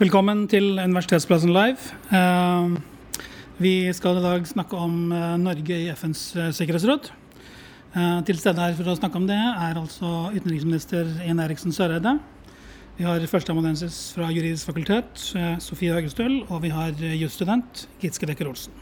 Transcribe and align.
Velkommen 0.00 0.46
til 0.48 0.78
Universitetsplassen 0.80 1.50
live. 1.52 1.90
Eh, 2.08 2.70
vi 3.60 3.72
skal 3.92 4.16
i 4.16 4.22
dag 4.24 4.46
snakke 4.48 4.78
om 4.80 5.10
eh, 5.12 5.34
Norge 5.36 5.76
i 5.76 5.90
FNs 5.92 6.22
eh, 6.40 6.46
sikkerhetsråd. 6.56 7.10
Til 8.24 8.38
stede 8.38 8.62
her 8.62 8.72
for 8.78 8.88
å 8.88 8.94
snakke 8.96 9.18
om 9.18 9.26
det 9.28 9.36
er 9.36 9.76
altså 9.76 10.30
utenriksminister 10.30 11.10
Ine 11.26 11.44
Eriksen 11.44 11.74
Søreide. 11.74 12.14
Vi 12.96 13.04
har 13.04 13.26
førsteamanuensis 13.28 13.98
fra 14.14 14.30
Juridisk 14.30 14.70
fakultet, 14.70 15.24
Sofie 15.60 15.92
Høgestøl, 15.92 16.44
og 16.46 16.62
vi 16.62 16.70
har 16.70 16.94
jusstudent 17.18 17.84
Gitske 18.00 18.30
Dekker 18.30 18.48
Olsen. 18.48 18.72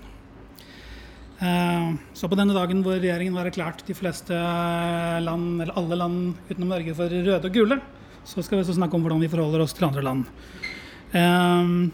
Så 2.13 2.29
på 2.29 2.37
denne 2.37 2.53
dagen 2.53 2.85
hvor 2.85 3.01
regjeringen 3.01 3.41
har 3.41 3.49
erklært 3.49 3.81
de 3.89 3.97
fleste 3.97 4.37
land, 5.25 5.55
eller 5.57 5.81
alle 5.81 6.03
land 6.05 6.21
utenom 6.51 6.77
Norge 6.77 6.99
for 7.01 7.17
røde 7.17 7.49
og 7.49 7.57
gule, 7.57 7.81
så 8.29 8.45
skal 8.45 8.59
vi 8.59 8.67
også 8.67 8.77
snakke 8.77 8.99
om 8.99 9.09
hvordan 9.09 9.25
vi 9.25 9.33
forholder 9.33 9.65
oss 9.65 9.73
til 9.73 9.89
andre 9.89 10.05
land. 10.05 10.29
Um, 11.15 11.91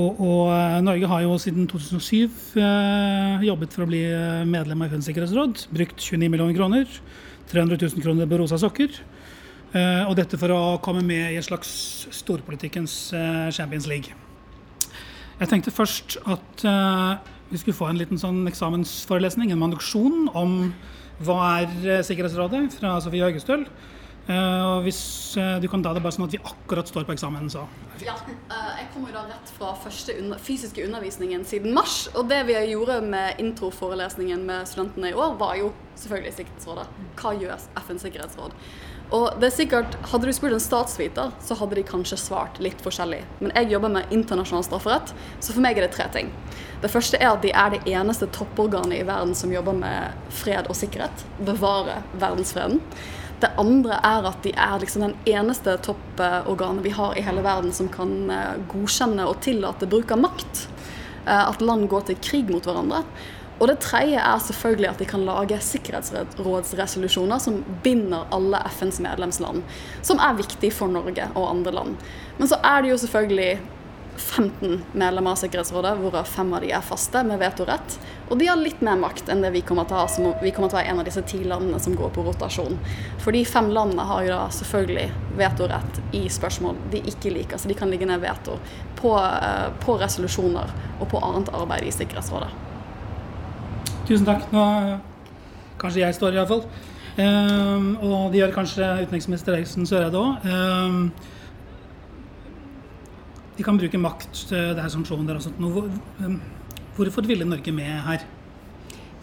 og, 0.00 0.20
og, 0.20 0.44
eh, 0.54 0.78
Norge 0.84 1.08
har 1.10 1.22
jo 1.24 1.34
siden 1.40 1.66
2007 1.68 2.30
eh, 2.56 3.42
jobbet 3.44 3.74
for 3.74 3.84
å 3.84 3.90
bli 3.90 4.00
eh, 4.06 4.44
medlem 4.48 4.84
av 4.84 4.92
FNs 4.92 5.10
sikkerhetsråd. 5.10 5.64
Brukt 5.74 6.00
29 6.00 6.30
millioner 6.30 6.56
kroner. 6.56 6.86
300 7.50 7.76
000 7.82 8.04
kroner 8.04 8.30
på 8.30 8.38
rosa 8.40 8.58
sokker. 8.60 8.94
Eh, 9.70 10.04
og 10.06 10.16
dette 10.18 10.38
for 10.40 10.54
å 10.54 10.78
komme 10.82 11.02
med 11.06 11.34
i 11.34 11.38
en 11.38 11.46
slags 11.46 11.72
storpolitikkens 12.14 12.94
eh, 13.14 13.50
Champions 13.54 13.90
League. 13.90 14.14
Jeg 15.40 15.50
tenkte 15.50 15.74
først 15.74 16.18
at 16.28 16.64
eh, 16.66 17.12
vi 17.50 17.60
skulle 17.60 17.76
få 17.76 17.90
en 17.90 18.00
liten 18.00 18.20
sånn 18.20 18.44
eksamensforelesning, 18.50 19.52
en 19.52 19.62
manduksjon 19.62 20.30
om 20.38 20.72
hva 21.26 21.38
er 21.60 22.02
Sikkerhetsrådet, 22.06 22.70
fra 22.78 22.96
Sofie 23.04 23.26
Høgestøl. 23.26 23.66
Uh, 24.30 24.76
og 24.76 24.84
hvis 24.84 25.00
uh, 25.40 25.56
du 25.58 25.66
kan 25.70 25.82
da 25.82 25.90
det 25.96 26.02
bare 26.04 26.14
sånn 26.14 26.28
at 26.28 26.34
vi 26.36 26.38
akkurat 26.38 26.86
står 26.86 27.06
på 27.08 27.16
eksamen, 27.16 27.48
så. 27.50 27.64
Ja, 28.04 28.14
uh, 28.14 28.68
jeg 28.78 28.86
kommer 28.92 29.10
jo 29.10 29.16
da 29.16 29.24
rett 29.32 29.50
fra 29.56 29.72
første 29.82 30.14
under 30.20 30.38
fysiske 30.38 30.84
undervisningen 30.86 31.42
siden 31.48 31.74
mars. 31.74 32.04
Og 32.14 32.28
det 32.30 32.44
vi 32.46 32.54
gjorde 32.70 33.00
med 33.02 33.42
introforelesningen 33.42 34.46
med 34.46 34.70
studentene 34.70 35.10
i 35.10 35.18
år, 35.18 35.34
var 35.40 35.58
jo 35.58 35.72
selvfølgelig 35.98 36.36
Sikkerhetsrådet. 36.38 36.86
Hva 37.18 37.34
gjør 37.40 37.68
FNs 37.82 38.06
sikkerhetsråd? 38.06 38.56
Og 39.10 39.40
det 39.42 39.48
er 39.48 39.54
sikkert, 39.56 39.96
Hadde 40.12 40.28
du 40.28 40.34
spurt 40.34 40.54
en 40.54 40.62
statsviter, 40.62 41.32
så 41.42 41.56
hadde 41.58 41.80
de 41.80 41.82
kanskje 41.86 42.18
svart 42.20 42.60
litt 42.62 42.78
forskjellig. 42.84 43.24
Men 43.40 43.50
jeg 43.58 43.72
jobber 43.72 43.90
med 43.96 44.12
internasjonal 44.14 44.62
strafferett, 44.68 45.10
så 45.42 45.56
for 45.56 45.64
meg 45.64 45.78
er 45.78 45.88
det 45.88 45.94
tre 45.96 46.06
ting. 46.14 46.30
Det 46.80 46.92
første 46.92 47.18
er 47.18 47.32
at 47.32 47.42
de 47.42 47.50
er 47.50 47.74
det 47.74 47.82
eneste 47.90 48.30
topporganet 48.30 49.00
i 49.00 49.06
verden 49.08 49.34
som 49.34 49.50
jobber 49.50 49.74
med 49.76 50.30
fred 50.38 50.70
og 50.70 50.78
sikkerhet. 50.78 51.26
Bevare 51.42 52.04
verdensfreden. 52.22 52.78
Det 53.40 53.50
andre 53.60 53.96
er 54.04 54.26
at 54.28 54.42
de 54.44 54.52
er 54.52 54.80
liksom 54.82 55.06
den 55.06 55.16
eneste 55.28 55.76
topporganet 55.84 56.84
vi 56.84 56.92
har 56.92 57.16
i 57.16 57.24
hele 57.24 57.44
verden 57.44 57.72
som 57.72 57.88
kan 57.92 58.12
eh, 58.32 58.58
godkjenne 58.68 59.24
og 59.28 59.40
tillate 59.44 59.88
bruk 59.88 60.12
av 60.12 60.20
makt. 60.26 60.66
Eh, 61.24 61.44
at 61.46 61.64
land 61.64 61.88
går 61.88 62.10
til 62.10 62.20
krig 62.20 62.52
mot 62.52 62.68
hverandre. 62.68 63.02
Og 63.60 63.68
det 63.68 63.80
tredje 63.84 64.20
er 64.20 64.40
selvfølgelig 64.40 64.88
at 64.88 65.00
de 65.02 65.08
kan 65.08 65.24
lage 65.24 65.58
sikkerhetsrådsresolusjoner 65.60 67.42
som 67.44 67.58
binder 67.84 68.28
alle 68.32 68.62
FNs 68.72 69.02
medlemsland. 69.04 69.60
Som 70.04 70.20
er 70.20 70.38
viktig 70.38 70.72
for 70.72 70.92
Norge 70.92 71.28
og 71.34 71.50
andre 71.50 71.74
land. 71.76 71.98
Men 72.38 72.48
så 72.48 72.56
er 72.64 72.80
det 72.80 72.94
jo 72.94 73.02
selvfølgelig 73.02 73.50
15 74.20 74.82
medlemmer 74.92 75.34
av 75.34 75.40
Sikkerhetsrådet, 75.40 75.96
hvorav 75.98 76.28
fem 76.28 76.52
av 76.54 76.62
de 76.64 76.70
er 76.76 76.84
faste 76.84 77.22
med 77.26 77.40
vetorett. 77.40 77.96
Og 78.28 78.38
de 78.38 78.46
har 78.50 78.60
litt 78.60 78.82
mer 78.84 78.98
makt 79.00 79.30
enn 79.32 79.42
det 79.42 79.50
vi 79.54 79.62
kommer 79.66 79.88
til 79.88 79.96
å 79.96 80.02
ha, 80.02 80.10
som 80.12 80.28
vi 80.42 80.52
kommer 80.54 80.70
til 80.70 80.76
å 80.76 80.80
være 80.80 80.92
en 80.92 81.02
av 81.02 81.08
disse 81.08 81.22
ti 81.26 81.40
landene 81.42 81.80
som 81.82 81.96
går 81.98 82.12
på 82.14 82.24
rotasjon. 82.26 82.78
For 83.24 83.34
de 83.34 83.42
fem 83.48 83.72
landene 83.74 84.06
har 84.06 84.26
jo 84.26 84.32
da 84.36 84.44
selvfølgelig 84.54 85.08
vetorett 85.40 86.00
i 86.20 86.22
spørsmål 86.30 86.78
de 86.92 87.02
ikke 87.12 87.32
liker, 87.34 87.58
så 87.58 87.70
de 87.70 87.78
kan 87.78 87.90
ligge 87.90 88.08
ned 88.08 88.22
veto 88.22 88.58
på, 89.00 89.16
eh, 89.18 89.66
på 89.82 89.96
resolusjoner 89.98 90.70
og 91.00 91.08
på 91.08 91.24
annet 91.24 91.50
arbeid 91.56 91.88
i 91.88 91.96
Sikkerhetsrådet. 91.96 92.52
Tusen 94.06 94.26
takk. 94.26 94.46
Nå 94.52 94.64
kanskje 95.80 96.04
jeg 96.04 96.14
står, 96.16 96.36
iallfall. 96.36 96.64
Um, 97.20 97.96
og 98.06 98.30
det 98.32 98.40
gjør 98.40 98.54
kanskje 98.54 98.86
utenriksminister 99.02 99.56
Eriksen 99.56 99.88
Søreide 99.88 100.20
òg. 100.20 100.46
De 103.60 103.64
kan 103.66 103.76
bruke 103.76 103.98
makt, 104.00 104.46
det 104.48 104.80
er 104.80 104.86
sanksjoner 104.88 105.36
og 105.36 105.42
sånt. 105.44 105.58
Um, 105.60 106.38
hvorfor 106.96 107.26
ville 107.28 107.44
Norge 107.44 107.74
med 107.76 107.90
her? 108.06 108.22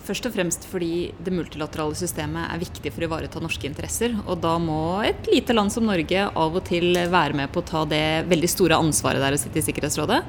Først 0.08 0.28
og 0.30 0.36
fremst 0.38 0.64
fordi 0.72 1.10
det 1.20 1.34
multilaterale 1.36 1.98
systemet 2.00 2.48
er 2.48 2.62
viktig 2.62 2.94
for 2.94 3.04
å 3.04 3.10
ivareta 3.10 3.42
norske 3.44 3.68
interesser. 3.68 4.16
Og 4.26 4.40
da 4.44 4.54
må 4.62 5.02
et 5.04 5.28
lite 5.28 5.56
land 5.56 5.74
som 5.74 5.88
Norge 5.88 6.30
av 6.30 6.56
og 6.56 6.64
til 6.70 6.96
være 7.12 7.36
med 7.36 7.52
på 7.52 7.60
å 7.60 7.68
ta 7.68 7.84
det 7.90 8.24
veldig 8.30 8.52
store 8.52 8.80
ansvaret 8.80 9.24
der 9.24 9.36
å 9.36 9.42
sitte 9.42 9.60
i 9.60 9.66
Sikkerhetsrådet. 9.66 10.22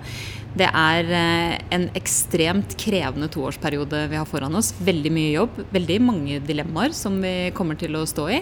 Det 0.58 0.66
er 0.66 1.10
eh, 1.12 1.54
en 1.76 1.86
ekstremt 1.98 2.72
krevende 2.80 3.28
toårsperiode 3.30 4.06
vi 4.10 4.18
har 4.18 4.26
foran 4.26 4.56
oss. 4.58 4.72
Veldig 4.82 5.12
mye 5.12 5.32
jobb, 5.34 5.58
veldig 5.74 5.98
mange 6.02 6.38
dilemmaer 6.42 6.94
som 6.96 7.18
vi 7.22 7.52
kommer 7.54 7.78
til 7.78 7.94
å 7.98 8.06
stå 8.08 8.24
i. 8.32 8.40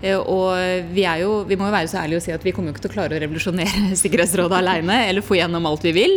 Eh, 0.00 0.16
og 0.18 0.56
vi, 0.94 1.04
jo, 1.20 1.42
vi 1.46 1.58
må 1.60 1.68
jo 1.68 1.74
være 1.76 1.90
så 1.92 2.00
ærlige 2.00 2.22
og 2.22 2.24
si 2.24 2.34
at 2.34 2.46
vi 2.46 2.54
kommer 2.56 2.72
jo 2.72 2.76
ikke 2.76 2.86
til 2.86 2.92
å 2.92 2.96
klare 2.96 3.18
å 3.18 3.22
revolusjonere 3.22 3.92
Sikkerhetsrådet 4.02 4.58
alene 4.58 5.02
eller 5.10 5.24
få 5.24 5.38
gjennom 5.38 5.68
alt 5.68 5.86
vi 5.86 5.94
vil. 6.00 6.16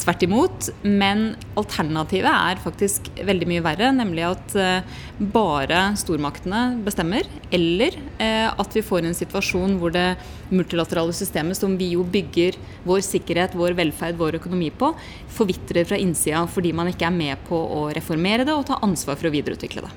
Tvert 0.00 0.24
imot. 0.28 0.70
Men 0.86 1.28
alternativet 1.58 2.30
er 2.32 2.62
faktisk 2.62 3.10
veldig 3.26 3.50
mye 3.50 3.66
verre, 3.66 3.90
nemlig 3.92 4.05
at 4.26 4.54
eh, 4.60 4.96
bare 5.18 5.82
stormaktene 5.98 6.78
bestemmer. 6.86 7.26
Eller 7.50 7.98
at 8.16 8.72
vi 8.72 8.80
får 8.84 9.04
en 9.04 9.14
situasjon 9.16 9.76
hvor 9.80 9.92
det 9.92 10.16
multilaterale 10.48 11.12
systemet, 11.16 11.58
som 11.58 11.74
vi 11.76 11.90
jo 11.92 12.04
bygger 12.04 12.56
vår 12.86 13.02
sikkerhet, 13.04 13.56
vår 13.58 13.76
velferd, 13.76 14.16
vår 14.16 14.38
økonomi 14.40 14.70
på, 14.70 14.92
forvitrer 15.36 15.88
fra 15.88 15.98
innsida 16.00 16.46
fordi 16.48 16.72
man 16.76 16.88
ikke 16.90 17.08
er 17.08 17.14
med 17.14 17.44
på 17.48 17.58
å 17.58 17.86
reformere 17.96 18.46
det 18.46 18.56
og 18.56 18.66
ta 18.70 18.80
ansvar 18.86 19.18
for 19.20 19.28
å 19.28 19.34
videreutvikle 19.34 19.84
det. 19.84 19.94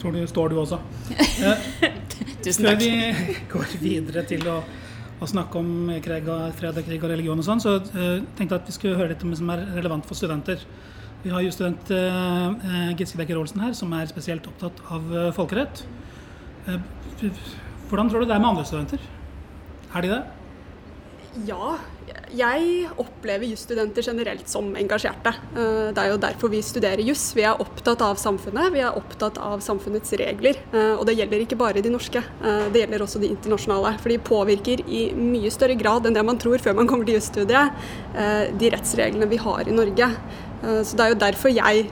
Tror 0.00 0.12
du 0.12 0.26
står 0.26 0.48
du 0.48 0.58
også. 0.60 0.78
Tusen 2.44 2.66
takk. 2.68 2.82
Før 2.82 2.82
vi 2.82 3.36
går 3.50 3.72
videre 3.80 4.22
til 4.28 4.44
å, 4.50 4.60
å 5.20 5.28
snakke 5.30 5.60
om 5.60 5.90
krig 6.04 6.28
og, 6.28 6.50
fred 6.58 6.76
og 6.76 6.86
krig 6.86 7.02
og 7.02 7.12
religion 7.12 7.40
og 7.40 7.46
sånn, 7.46 7.62
så 7.62 7.78
uh, 7.80 8.20
tenkte 8.36 8.50
jeg 8.50 8.60
at 8.60 8.70
vi 8.70 8.76
skulle 8.76 8.98
høre 8.98 9.14
litt 9.14 9.24
om 9.24 9.32
det 9.32 9.40
som 9.40 9.52
er 9.54 9.64
relevant 9.78 10.08
for 10.08 10.18
studenter. 10.18 10.62
Vi 11.24 11.32
har 11.32 11.42
jo 11.42 11.54
student 11.54 11.92
uh, 11.96 12.92
Giske 12.98 13.18
Bekker 13.20 13.40
Olsen 13.40 13.64
her, 13.64 13.74
som 13.78 13.94
er 13.96 14.08
spesielt 14.10 14.46
opptatt 14.50 14.82
av 14.92 15.08
folkerett. 15.36 15.84
Hvordan 17.88 18.10
tror 18.10 18.22
du 18.22 18.28
det 18.28 18.34
er 18.34 18.42
med 18.42 18.52
andre 18.52 18.66
studenter? 18.68 19.02
Er 19.94 20.04
de 20.04 20.10
det? 20.12 20.22
Ja, 21.48 21.76
jeg 22.36 22.86
opplever 23.00 23.48
jusstudenter 23.50 24.04
generelt 24.04 24.48
som 24.50 24.68
engasjerte. 24.78 25.32
Eh, 25.56 25.88
det 25.94 26.02
er 26.02 26.12
jo 26.12 26.20
derfor 26.20 26.52
vi 26.52 26.62
studerer 26.64 27.02
juss. 27.06 27.28
Vi 27.36 27.44
er 27.46 27.60
opptatt 27.62 28.02
av 28.04 28.18
samfunnet, 28.20 28.72
vi 28.74 28.82
er 28.84 28.96
opptatt 28.98 29.40
av 29.42 29.62
samfunnets 29.64 30.12
regler. 30.20 30.60
Eh, 30.72 30.94
og 30.94 31.06
det 31.08 31.16
gjelder 31.18 31.44
ikke 31.44 31.58
bare 31.60 31.82
de 31.84 31.92
norske, 31.92 32.20
eh, 32.20 32.68
det 32.72 32.84
gjelder 32.84 33.04
også 33.04 33.22
de 33.22 33.32
internasjonale. 33.32 33.96
For 34.02 34.12
de 34.12 34.18
påvirker 34.30 34.84
i 34.86 35.02
mye 35.16 35.52
større 35.54 35.78
grad 35.78 36.06
enn 36.06 36.16
det 36.16 36.24
man 36.26 36.40
tror 36.40 36.62
før 36.62 36.76
man 36.76 36.88
kommer 36.90 37.06
til 37.06 37.18
jusstudiet, 37.18 37.72
de 38.56 38.68
rettsreglene 38.72 39.28
vi 39.28 39.36
har 39.40 39.68
i 39.68 39.74
Norge. 39.74 40.08
Så 40.62 40.96
det 40.96 41.04
er 41.04 41.12
jo 41.12 41.18
derfor 41.20 41.52
jeg 41.52 41.90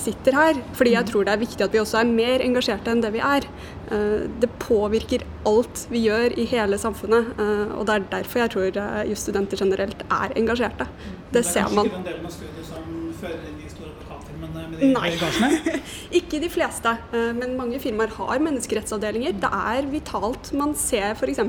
sitter 0.00 0.36
her. 0.36 0.60
Fordi 0.76 0.94
jeg 0.94 1.08
tror 1.10 1.26
det 1.26 1.34
er 1.34 1.42
viktig 1.42 1.66
at 1.66 1.74
vi 1.74 1.82
også 1.82 2.00
er 2.00 2.10
mer 2.10 2.44
engasjerte 2.44 2.92
enn 2.92 3.02
det 3.04 3.12
vi 3.16 3.22
er. 3.24 3.48
Eh, 3.90 4.26
det 4.42 4.50
påvirker 4.62 5.26
alt 5.48 5.86
vi 5.92 6.06
gjør 6.06 6.38
i 6.38 6.46
hele 6.50 6.78
samfunnet. 6.80 7.34
Eh, 7.36 7.76
og 7.76 7.86
det 7.88 7.98
er 7.98 8.08
derfor 8.18 8.44
jeg 8.44 8.54
tror 8.56 8.70
just 8.70 9.10
jusstudenter 9.10 9.62
generelt 9.64 10.02
er 10.10 10.34
engasjerte. 10.36 10.88
Det, 11.30 11.40
det 11.40 11.46
ser 11.46 11.70
man. 11.74 11.90
Det 11.90 11.92
er 11.92 11.96
kanskje 11.96 11.96
ikke 11.96 12.02
den 12.02 12.10
delen 12.12 12.26
av 12.26 12.36
studiet 12.38 12.72
som 12.72 13.14
fører 13.20 13.46
inn 13.50 13.56
advokatfirmaene 13.56 13.65
med 14.70 14.82
de 14.82 14.90
Nei. 14.94 15.10
ikke 16.20 16.40
de 16.42 16.50
fleste, 16.52 16.92
men 17.36 17.56
mange 17.58 17.80
firmaer 17.82 18.14
har 18.16 18.42
menneskerettsavdelinger. 18.44 19.36
Det 19.42 19.50
er 19.50 19.90
vitalt. 19.90 20.52
Man 20.56 20.74
ser 20.78 21.14
f.eks. 21.16 21.42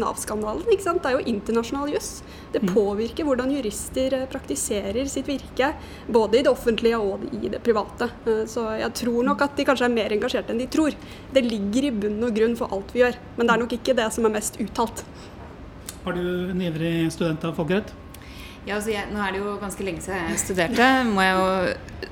Nav-skandalen. 0.00 0.66
Det 0.70 1.08
er 1.08 1.16
jo 1.16 1.24
internasjonal 1.32 1.94
juss. 1.94 2.10
Det 2.52 2.62
mm. 2.64 2.72
påvirker 2.74 3.26
hvordan 3.28 3.52
jurister 3.54 4.16
praktiserer 4.30 5.08
sitt 5.10 5.28
virke, 5.30 5.72
både 6.10 6.40
i 6.40 6.44
det 6.44 6.50
offentlige 6.50 6.98
og 6.98 7.26
i 7.30 7.50
det 7.52 7.62
private. 7.64 8.10
Så 8.50 8.66
jeg 8.80 8.94
tror 9.02 9.26
nok 9.30 9.46
at 9.46 9.56
de 9.58 9.66
kanskje 9.68 9.86
er 9.86 9.94
mer 9.94 10.14
engasjerte 10.16 10.54
enn 10.54 10.62
de 10.62 10.68
tror. 10.70 10.96
Det 11.30 11.44
ligger 11.46 11.60
ligger 11.70 11.88
i 11.88 11.92
bunn 12.02 12.22
og 12.26 12.36
grunn 12.36 12.56
for 12.58 12.72
alt 12.74 12.94
vi 12.94 13.02
gjør. 13.04 13.18
Men 13.36 13.46
det 13.46 13.54
er 13.54 13.62
nok 13.64 13.74
ikke 13.78 13.96
det 13.96 14.08
som 14.14 14.26
er 14.26 14.34
mest 14.34 14.58
uttalt. 14.60 15.04
Har 16.04 16.16
du 16.16 16.22
en 16.50 16.62
ivrig 16.64 17.10
student 17.12 17.44
av 17.44 17.56
folkerett? 17.58 17.92
Ja, 18.66 18.76
altså 18.76 18.92
jeg, 18.92 19.08
Nå 19.08 19.20
er 19.24 19.32
det 19.32 19.40
jo 19.40 19.54
ganske 19.60 19.84
lenge 19.86 20.02
siden 20.04 20.34
jeg 20.34 20.42
studerte, 20.42 20.88
må 21.08 21.24
jeg 21.24 21.36
jo 21.38 21.46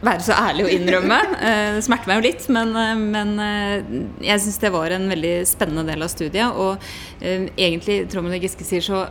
være 0.04 0.24
så 0.24 0.36
ærlig 0.38 0.64
å 0.64 0.72
innrømme. 0.72 1.18
Eh, 1.42 1.76
det 1.76 1.84
smerter 1.86 2.10
meg 2.10 2.20
jo 2.20 2.26
litt, 2.28 2.46
men, 2.54 2.74
eh, 2.78 3.04
men 3.16 3.32
eh, 3.42 3.94
jeg 4.30 4.44
syns 4.44 4.60
det 4.62 4.72
var 4.74 4.94
en 4.94 5.08
veldig 5.10 5.34
spennende 5.48 5.86
del 5.90 6.06
av 6.06 6.12
studiet. 6.12 6.56
Og 6.56 6.78
egentlig, 7.20 8.00
Trond 8.12 8.32
Giske 8.38 8.66
sier, 8.66 8.84
så 8.84 9.06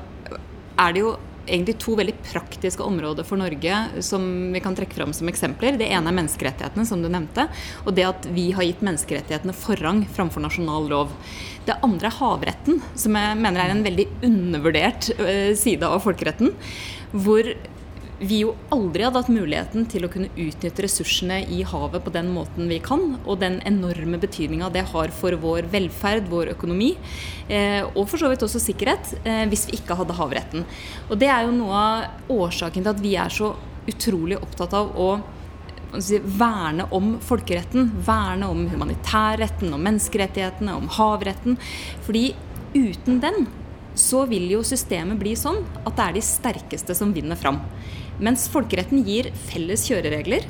er 0.78 0.96
det 0.96 1.04
jo 1.04 1.16
egentlig 1.48 1.78
to 1.82 1.96
veldig 1.98 2.16
praktiske 2.28 2.84
områder 2.86 3.26
for 3.28 3.40
Norge 3.40 3.80
som 4.06 4.24
vi 4.54 4.62
kan 4.64 4.76
trekke 4.78 4.98
fram 4.98 5.14
som 5.16 5.30
eksempler. 5.32 5.80
Det 5.80 5.90
ene 5.90 6.12
er 6.12 6.18
menneskerettighetene, 6.20 6.86
som 6.88 7.02
du 7.04 7.10
nevnte. 7.12 7.48
Og 7.86 7.96
det 7.98 8.08
at 8.08 8.28
vi 8.36 8.50
har 8.58 8.68
gitt 8.68 8.84
menneskerettighetene 8.86 9.56
forrang 9.58 10.04
framfor 10.14 10.44
nasjonal 10.44 10.90
lov. 10.92 11.16
Det 11.68 11.80
andre 11.84 12.12
er 12.12 12.20
havretten, 12.20 12.84
som 12.96 13.18
jeg 13.20 13.40
mener 13.40 13.64
er 13.64 13.74
en 13.74 13.86
veldig 13.86 14.08
undervurdert 14.28 15.10
eh, 15.18 15.52
side 15.58 15.88
av 15.88 16.04
folkeretten. 16.06 16.54
Hvor 17.12 17.50
vi 18.20 18.40
jo 18.42 18.56
aldri 18.74 19.06
hadde 19.06 19.22
hatt 19.22 19.30
muligheten 19.30 19.86
til 19.92 20.06
å 20.06 20.10
kunne 20.12 20.32
utnytte 20.34 20.84
ressursene 20.86 21.40
i 21.54 21.62
havet 21.68 22.04
på 22.04 22.14
den 22.16 22.32
måten 22.34 22.70
vi 22.72 22.80
kan, 22.84 23.20
og 23.26 23.40
den 23.44 23.60
enorme 23.68 24.18
betydninga 24.22 24.72
det 24.74 24.88
har 24.92 25.14
for 25.14 25.38
vår 25.38 25.70
velferd, 25.74 26.30
vår 26.32 26.54
økonomi, 26.56 26.96
eh, 27.48 27.84
og 27.86 28.08
for 28.10 28.18
så 28.18 28.32
vidt 28.32 28.46
også 28.48 28.62
sikkerhet, 28.64 29.14
eh, 29.24 29.46
hvis 29.52 29.68
vi 29.70 29.78
ikke 29.78 29.98
hadde 30.00 30.18
havretten. 30.18 30.66
Og 31.10 31.18
det 31.22 31.30
er 31.30 31.46
jo 31.46 31.58
noe 31.60 31.74
av 31.78 32.32
årsaken 32.34 32.84
til 32.84 32.94
at 32.96 33.04
vi 33.04 33.16
er 33.16 33.30
så 33.30 33.54
utrolig 33.88 34.42
opptatt 34.42 34.74
av 34.74 34.98
å 34.98 35.10
verne 35.94 36.88
om 36.92 37.20
folkeretten, 37.24 37.92
verne 38.04 38.50
om 38.50 38.66
humanitærretten, 38.68 39.72
om 39.74 39.82
menneskerettighetene, 39.82 40.76
om 40.76 40.90
havretten. 40.90 41.58
Fordi 42.04 42.36
uten 42.76 43.22
den 43.22 43.48
så 43.98 44.26
vil 44.30 44.50
jo 44.52 44.64
systemet 44.64 45.18
bli 45.20 45.34
sånn 45.36 45.64
at 45.86 45.96
det 45.96 46.04
er 46.04 46.18
de 46.18 46.22
sterkeste 46.22 46.96
som 46.98 47.14
vinner 47.16 47.40
fram. 47.40 47.62
Mens 48.24 48.48
folkeretten 48.52 49.04
gir 49.06 49.32
felles 49.48 49.86
kjøreregler 49.90 50.48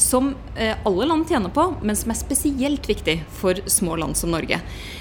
som 0.00 0.34
eh, 0.54 0.76
alle 0.84 1.06
land 1.06 1.28
tjener 1.28 1.52
på, 1.52 1.66
men 1.82 1.96
som 1.96 2.12
er 2.12 2.18
spesielt 2.18 2.86
viktig 2.88 3.20
for 3.40 3.58
små 3.70 3.96
land 4.00 4.16
som 4.16 4.32
Norge. 4.32 4.60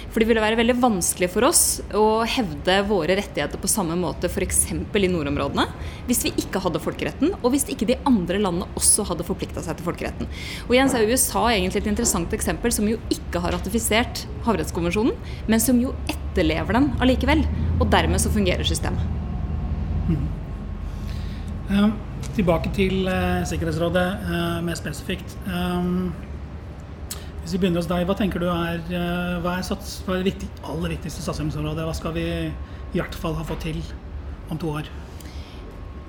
For 0.10 0.22
det 0.22 0.28
ville 0.28 0.42
være 0.42 0.58
veldig 0.58 0.76
vanskelig 0.82 1.30
for 1.32 1.46
oss 1.48 1.64
å 1.96 2.24
hevde 2.28 2.80
våre 2.90 3.16
rettigheter 3.20 3.62
på 3.62 3.70
samme 3.70 3.96
måte 4.00 4.28
f.eks. 4.30 4.64
i 4.74 5.12
nordområdene 5.12 5.68
hvis 6.10 6.24
vi 6.26 6.34
ikke 6.42 6.62
hadde 6.64 6.82
folkeretten, 6.82 7.36
og 7.40 7.54
hvis 7.54 7.68
ikke 7.70 7.88
de 7.92 8.00
andre 8.10 8.42
landene 8.42 8.68
også 8.80 9.06
hadde 9.12 9.28
forplikta 9.28 9.64
seg 9.66 9.78
til 9.78 9.88
folkeretten. 9.88 10.30
Og 10.68 10.74
igjen 10.76 10.92
er 10.98 11.14
USA 11.14 11.46
egentlig 11.54 11.84
et 11.84 11.92
interessant 11.94 12.34
eksempel, 12.36 12.74
som 12.74 12.90
jo 12.90 12.98
ikke 13.14 13.44
har 13.44 13.56
ratifisert 13.56 14.26
havrettskonvensjonen, 14.50 15.16
men 15.48 15.64
som 15.64 15.80
jo 15.82 15.94
etterlever 16.10 16.80
den 16.80 16.92
allikevel. 17.00 17.46
Og 17.80 17.88
dermed 17.94 18.20
så 18.20 18.34
fungerer 18.34 18.68
systemet. 18.68 19.06
Mm. 20.10 20.39
Um, 21.70 21.92
tilbake 22.34 22.72
til 22.74 23.06
uh, 23.06 23.46
Sikkerhetsrådet 23.46 24.06
uh, 24.26 24.58
mer 24.66 24.78
spesifikt. 24.78 25.36
Um, 25.46 26.10
hvis 27.44 27.54
vi 27.54 27.60
begynner 27.62 27.84
hos 27.84 27.90
deg, 27.92 28.08
hva 28.10 28.16
tenker 28.18 28.42
du 28.42 28.48
er, 28.50 28.82
uh, 28.90 29.36
hva 29.44 29.60
er, 29.60 29.68
sats, 29.68 30.00
hva 30.08 30.18
er 30.18 30.26
det 30.26 30.50
aller 30.66 30.96
viktigste 30.96 31.22
satsingsområdet? 31.28 31.86
Hva 31.86 31.94
skal 31.94 32.16
vi 32.18 32.26
i 32.50 32.98
hvert 32.98 33.14
fall 33.22 33.38
ha 33.38 33.46
fått 33.46 33.68
til 33.68 33.84
om 34.50 34.58
to 34.58 34.74
år? 34.80 34.90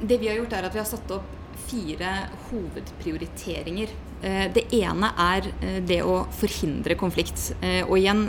Det 0.00 0.16
vi 0.22 0.30
har 0.30 0.40
gjort, 0.40 0.56
er 0.56 0.70
at 0.70 0.78
vi 0.78 0.80
har 0.80 0.88
satt 0.88 1.12
opp 1.12 1.28
fire 1.68 2.14
hovedprioriteringer. 2.48 3.92
Det 4.20 4.66
ene 4.76 5.08
er 5.16 5.46
det 5.88 6.02
å 6.04 6.26
forhindre 6.36 6.92
konflikt. 7.00 7.54
Og 7.86 7.94
igjen 7.96 8.26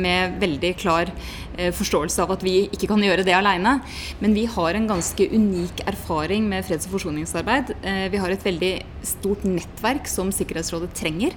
med 0.00 0.38
veldig 0.40 0.70
klar 0.80 1.12
Eh, 1.60 1.72
forståelse 1.76 2.22
av 2.22 2.30
at 2.36 2.44
vi 2.46 2.54
ikke 2.72 2.88
kan 2.88 3.02
gjøre 3.04 3.24
det 3.26 3.34
alene. 3.36 3.80
Men 4.22 4.36
vi 4.36 4.46
har 4.48 4.76
en 4.76 4.88
ganske 4.88 5.26
unik 5.28 5.82
erfaring 5.90 6.46
med 6.48 6.64
freds- 6.64 6.88
og 6.88 6.94
forsoningsarbeid. 6.96 7.74
Eh, 7.82 8.06
vi 8.08 8.20
har 8.22 8.30
et 8.30 8.44
veldig 8.44 8.72
stort 9.02 9.44
nettverk 9.44 10.08
som 10.08 10.32
Sikkerhetsrådet 10.32 10.94
trenger. 10.94 11.36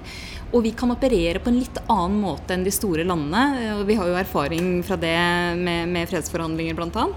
Og 0.54 0.62
vi 0.62 0.72
kan 0.78 0.92
operere 0.94 1.42
på 1.42 1.50
en 1.50 1.58
litt 1.58 1.80
annen 1.90 2.20
måte 2.22 2.54
enn 2.54 2.66
de 2.66 2.74
store 2.74 3.06
landene. 3.08 3.44
Eh, 3.58 3.72
og 3.80 3.88
vi 3.90 3.98
har 3.98 4.10
jo 4.10 4.18
erfaring 4.20 4.76
fra 4.86 4.98
det 5.02 5.16
med, 5.58 5.90
med 5.90 6.10
fredsforhandlinger 6.12 6.78
bl.a. 6.78 7.08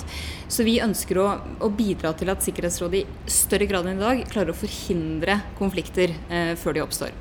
Så 0.48 0.64
vi 0.64 0.78
ønsker 0.80 1.20
å, 1.20 1.26
å, 1.60 1.68
bidra 1.68 2.14
til 2.16 2.30
at 2.32 2.44
Sikkerhetsrådet 2.46 3.02
i 3.02 3.32
større 3.32 3.68
grad 3.68 3.88
enn 3.88 4.00
i 4.00 4.04
dag 4.04 4.22
klarer 4.30 4.54
å 4.54 4.56
forhindre 4.56 5.40
konflikter 5.58 6.14
eh, 6.30 6.54
før 6.56 6.78
de 6.78 6.86
oppstår. 6.86 7.12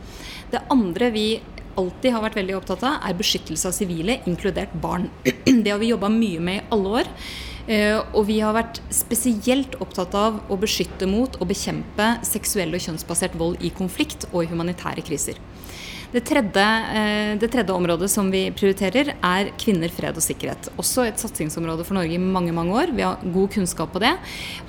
Det 0.54 0.64
andre 0.72 1.12
vi 1.12 1.28
alltid 1.76 2.14
har 2.16 2.24
vært 2.24 2.38
veldig 2.40 2.56
opptatt 2.56 2.86
av, 2.88 3.02
er 3.04 3.18
beskyttelse 3.20 3.68
av 3.68 3.76
sivile, 3.76 4.22
inkludert 4.30 4.72
barn. 4.80 5.10
Det 5.66 5.68
har 5.68 5.82
vi 5.82 5.92
jobba 5.92 6.08
mye 6.14 6.40
med 6.40 6.62
i 6.62 6.66
alle 6.72 7.02
år. 7.02 7.12
Eh, 7.66 7.98
og 8.14 8.28
vi 8.30 8.38
har 8.46 8.54
vært 8.56 8.80
spesielt 8.94 9.76
opptatt 9.82 10.14
av 10.16 10.38
å 10.54 10.58
beskytte 10.62 11.10
mot 11.10 11.36
og 11.42 11.50
bekjempe 11.50 12.12
seksuell 12.24 12.78
og 12.78 12.84
kjønnsbasert 12.88 13.36
vold 13.40 13.60
i 13.66 13.74
konflikt 13.74 14.28
og 14.32 14.44
i 14.44 14.50
humanitære 14.52 15.04
kriser. 15.06 15.42
Det 16.16 16.22
tredje, 16.24 16.66
eh, 16.96 17.38
det 17.38 17.50
tredje, 17.52 17.74
området 17.76 18.08
som 18.08 18.30
vi 18.32 18.46
prioriterer, 18.56 19.10
er 19.20 19.50
kvinner, 19.60 19.92
fred 19.92 20.16
og 20.16 20.24
sikkerhet. 20.24 20.70
Også 20.80 21.04
et 21.04 21.20
satsingsområde 21.20 21.84
for 21.84 21.98
Norge 21.98 22.16
i 22.16 22.18
mange 22.18 22.54
mange 22.56 22.72
år. 22.72 22.94
Vi 22.96 23.04
har 23.04 23.20
god 23.20 23.50
kunnskap 23.52 23.92
på 23.92 24.00
det. 24.00 24.14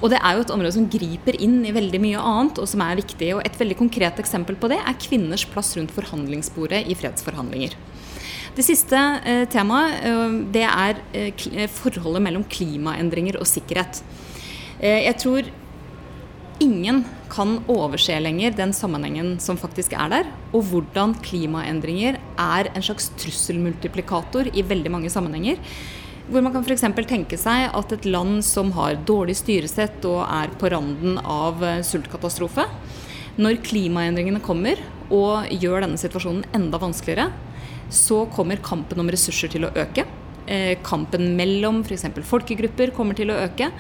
Og 0.03 0.11
det 0.11 0.19
er 0.19 0.35
jo 0.35 0.43
et 0.43 0.51
område 0.51 0.73
som 0.75 0.89
griper 0.91 1.39
inn 1.39 1.61
i 1.65 1.71
veldig 1.71 2.01
mye 2.03 2.19
annet, 2.19 2.59
og 2.59 2.67
som 2.67 2.83
er 2.83 2.99
viktig. 2.99 3.37
Og 3.37 3.47
et 3.47 3.59
veldig 3.61 3.77
konkret 3.79 4.19
eksempel 4.19 4.59
på 4.59 4.67
det 4.73 4.81
er 4.83 4.99
kvinners 4.99 5.45
plass 5.47 5.77
rundt 5.77 5.95
forhandlingsbordet 5.95 6.83
i 6.91 6.99
fredsforhandlinger. 6.99 7.79
Det 8.57 8.65
siste 8.67 8.99
eh, 9.23 9.47
temaet 9.47 10.03
eh, 10.03 10.41
det 10.51 10.67
er 10.67 11.69
forholdet 11.69 12.25
mellom 12.27 12.43
klimaendringer 12.43 13.39
og 13.39 13.47
sikkerhet. 13.47 14.03
Jeg 14.83 15.15
tror 15.23 15.47
ingen 16.61 17.05
kan 17.37 17.59
overse 17.69 18.17
lenger 18.23 18.55
den 18.57 18.73
sammenhengen 18.77 19.35
som 19.43 19.59
faktisk 19.61 19.93
er 19.93 20.09
der, 20.13 20.33
og 20.57 20.65
hvordan 20.71 21.15
klimaendringer 21.25 22.17
er 22.41 22.71
en 22.73 22.85
slags 22.85 23.11
trusselmultiplikator 23.21 24.49
i 24.57 24.65
veldig 24.65 24.93
mange 24.95 25.13
sammenhenger. 25.13 25.61
Hvor 26.27 26.43
man 26.43 26.55
kan 26.55 26.65
f.eks. 26.67 26.87
tenke 27.07 27.39
seg 27.39 27.69
at 27.77 27.93
et 27.95 28.09
land 28.09 28.41
som 28.43 28.73
har 28.75 28.97
dårlig 29.07 29.37
styresett 29.39 30.03
og 30.09 30.25
er 30.25 30.51
på 30.59 30.73
randen 30.73 31.21
av 31.23 31.63
eh, 31.63 31.83
sultkatastrofe, 31.87 32.65
når 33.37 33.61
klimaendringene 33.63 34.41
kommer 34.43 34.81
og 35.13 35.47
gjør 35.53 35.85
denne 35.85 36.01
situasjonen 36.01 36.49
enda 36.57 36.81
vanskeligere, 36.83 37.29
så 37.93 38.25
kommer 38.35 38.65
kampen 38.65 38.99
om 38.99 39.13
ressurser 39.13 39.53
til 39.53 39.69
å 39.69 39.75
øke. 39.77 40.07
Eh, 40.47 40.77
kampen 40.87 41.33
mellom 41.39 41.81
f.eks. 41.83 42.07
folkegrupper 42.29 42.93
kommer 42.95 43.19
til 43.19 43.33
å 43.33 43.41
øke. 43.47 43.71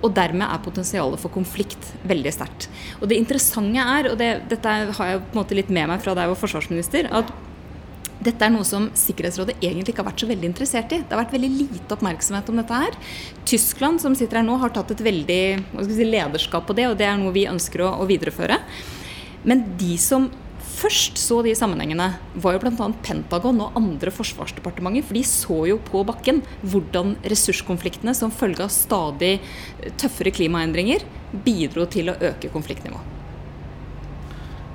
Og 0.00 0.14
dermed 0.16 0.46
er 0.48 0.64
potensialet 0.64 1.20
for 1.20 1.32
konflikt 1.32 1.92
veldig 2.08 2.32
sterkt. 2.32 2.70
Og 2.98 3.10
det 3.10 3.18
interessante 3.20 3.84
er, 3.84 4.08
og 4.10 4.18
det, 4.18 4.30
dette 4.50 4.72
har 4.96 5.12
jeg 5.12 5.22
på 5.26 5.36
en 5.36 5.40
måte 5.42 5.58
litt 5.58 5.70
med 5.70 5.90
meg 5.92 6.02
fra 6.02 6.16
da 6.16 6.24
jeg 6.24 6.32
var 6.32 6.40
forsvarsminister, 6.40 7.10
at 7.12 7.32
dette 8.20 8.44
er 8.44 8.52
noe 8.52 8.66
som 8.68 8.90
Sikkerhetsrådet 8.96 9.56
egentlig 9.62 9.94
ikke 9.94 10.02
har 10.02 10.10
vært 10.10 10.22
så 10.24 10.28
veldig 10.28 10.48
interessert 10.50 10.92
i. 10.92 11.00
Det 11.00 11.14
har 11.14 11.22
vært 11.22 11.36
veldig 11.36 11.50
lite 11.56 11.96
oppmerksomhet 11.96 12.50
om 12.52 12.58
dette 12.60 12.80
her. 12.82 12.98
Tyskland, 13.48 14.02
som 14.02 14.16
sitter 14.16 14.40
her 14.40 14.48
nå, 14.48 14.58
har 14.60 14.72
tatt 14.74 14.92
et 14.92 15.04
veldig 15.04 15.42
si, 15.86 16.04
lederskap 16.04 16.66
på 16.68 16.76
det, 16.76 16.90
og 16.90 16.98
det 17.00 17.08
er 17.08 17.16
noe 17.20 17.32
vi 17.36 17.46
ønsker 17.48 17.84
å, 17.86 17.94
å 18.02 18.08
videreføre. 18.08 18.60
Men 19.48 19.64
de 19.80 19.94
som 20.00 20.28
først 20.80 21.20
så 21.20 21.40
de 21.44 21.54
sammenhengene, 21.56 22.08
var 22.40 22.56
jo 22.56 22.62
bl.a. 22.64 22.88
Pentagon 23.04 23.62
og 23.64 23.78
andre 23.78 24.12
forsvarsdepartementer. 24.14 25.06
For 25.06 25.18
de 25.18 25.24
så 25.28 25.60
jo 25.70 25.78
på 25.84 26.02
bakken 26.08 26.42
hvordan 26.64 27.16
ressurskonfliktene 27.30 28.16
som 28.16 28.34
følge 28.34 28.66
av 28.66 28.74
stadig 28.74 29.36
tøffere 30.00 30.34
klimaendringer 30.34 31.06
bidro 31.46 31.86
til 31.90 32.12
å 32.12 32.18
øke 32.32 32.52
konfliktnivået. 32.52 33.19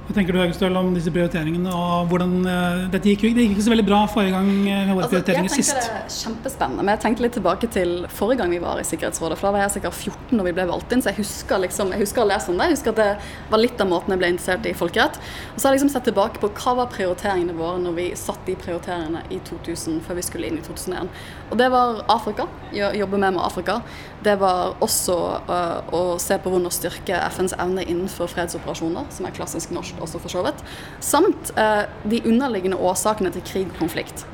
Hva 0.05 0.13
tenker 0.13 0.35
du 0.35 0.37
Haugstøl, 0.37 0.75
om 0.77 0.91
disse 0.93 1.09
prioriteringene? 1.09 1.71
og 1.73 2.11
hvordan 2.11 2.33
uh, 2.45 2.83
Dette 2.93 3.09
gikk, 3.09 3.23
det 3.33 3.47
gikk 3.47 3.55
ikke 3.55 3.63
så 3.65 3.71
veldig 3.73 3.85
bra 3.87 4.03
forrige 4.11 4.35
gang 4.35 4.49
eh, 4.69 4.83
med 4.85 4.91
våre 4.93 5.07
altså, 5.07 5.15
prioriteringer 5.15 5.53
sist. 5.53 5.71
Jeg 5.73 5.81
tenker 5.81 5.95
det 5.95 6.01
er 6.03 6.13
kjempespennende. 6.15 6.83
Men 6.85 6.93
jeg 6.93 7.01
tenkte 7.05 7.25
litt 7.25 7.33
tilbake 7.39 7.69
til 7.73 7.93
forrige 8.13 8.43
gang 8.43 8.53
vi 8.53 8.59
var 8.61 8.81
i 8.81 8.85
Sikkerhetsrådet. 8.85 9.39
For 9.39 9.49
da 9.49 9.53
var 9.55 9.63
jeg 9.63 9.73
sikkert 9.79 9.97
14 9.97 10.37
når 10.37 10.47
vi 10.49 10.53
ble 10.59 10.67
valgt 10.69 10.93
inn, 10.93 11.01
så 11.01 11.09
jeg 11.09 11.19
husker, 11.23 11.61
liksom, 11.63 11.93
jeg 11.95 12.03
husker 12.03 12.21
å 12.21 12.27
lese 12.29 12.53
om 12.53 12.61
det. 12.61 12.67
Jeg 12.69 12.77
husker 12.77 12.93
at 12.93 13.01
det 13.01 13.07
var 13.55 13.63
litt 13.63 13.81
av 13.81 13.89
måten 13.89 14.13
jeg 14.13 14.21
ble 14.21 14.29
interessert 14.35 14.69
i 14.69 14.75
folkerett. 14.77 15.17
Og 15.55 15.57
så 15.57 15.67
har 15.67 15.73
jeg 15.73 15.79
liksom 15.79 15.93
sett 15.95 16.07
tilbake 16.11 16.43
på 16.43 16.51
hva 16.53 16.75
var 16.83 16.91
prioriteringene 16.93 17.57
våre 17.57 17.81
når 17.87 17.97
vi 17.97 18.07
satt 18.19 18.45
de 18.45 18.57
prioriteringene 18.61 19.25
i 19.33 19.41
2000, 19.49 20.03
før 20.05 20.19
vi 20.21 20.27
skulle 20.29 20.51
inn 20.51 20.61
i 20.61 20.65
2001. 20.69 21.09
Og 21.49 21.57
det 21.57 21.71
var 21.73 22.03
Afrika. 22.13 22.45
Jobbe 22.75 23.17
med 23.17 23.39
med 23.39 23.41
Afrika. 23.41 23.79
Det 24.21 24.37
var 24.41 24.77
også 24.85 25.17
uh, 25.49 25.81
å 25.93 26.03
se 26.21 26.37
på 26.41 26.53
hvordan 26.53 26.69
å 26.69 26.73
styrke 26.73 27.17
FNs 27.33 27.57
evne 27.57 27.83
innenfor 27.85 28.29
fredsoperasjoner, 28.29 29.09
som 29.13 29.25
er 29.25 29.35
klassisk 29.35 29.73
norsk 29.73 29.94
også 30.03 30.21
for 30.23 30.31
så 30.31 30.43
vidt. 30.45 30.63
Samt 31.03 31.51
eh, 31.59 31.83
de 32.03 32.21
underliggende 32.25 32.77
årsakene 32.77 33.31
til 33.35 33.45
krig 33.45 33.69
og 33.69 33.79
konflikt. 33.79 34.25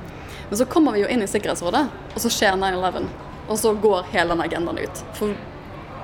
Men 0.50 0.60
så 0.60 0.68
kommer 0.68 0.96
vi 0.96 1.04
jo 1.04 1.12
inn 1.12 1.24
i 1.24 1.30
Sikkerhetsrådet, 1.32 1.86
og 2.12 2.20
så 2.20 2.32
skjer 2.34 2.58
9-11. 2.60 3.08
Og 3.48 3.60
så 3.60 3.74
går 3.84 4.10
hele 4.12 4.34
den 4.34 4.44
agendaen 4.44 4.82
ut. 4.82 5.04
For 5.18 5.36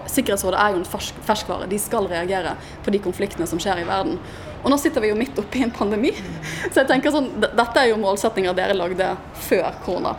Sikkerhetsrådet 0.07 0.59
er 0.61 0.71
jo 0.71 0.81
en 0.81 0.87
fersk, 0.87 1.17
ferskvare. 1.27 1.67
De 1.67 1.79
skal 1.81 2.07
reagere 2.07 2.55
på 2.85 2.93
de 2.95 3.01
konfliktene 3.03 3.47
som 3.49 3.59
skjer 3.59 3.81
i 3.83 3.87
verden. 3.87 4.21
Og 4.63 4.71
nå 4.71 4.77
sitter 4.79 5.03
vi 5.03 5.11
jo 5.11 5.19
midt 5.19 5.37
oppi 5.39 5.65
en 5.65 5.73
pandemi. 5.75 6.13
Så 6.71 6.81
jeg 6.81 6.89
tenker 6.89 7.13
sånn, 7.13 7.29
dette 7.43 7.81
er 7.81 7.91
jo 7.91 7.99
målsettinger 8.01 8.55
dere 8.57 8.77
lagde 8.77 9.13
før 9.49 9.69
korona 9.85 10.15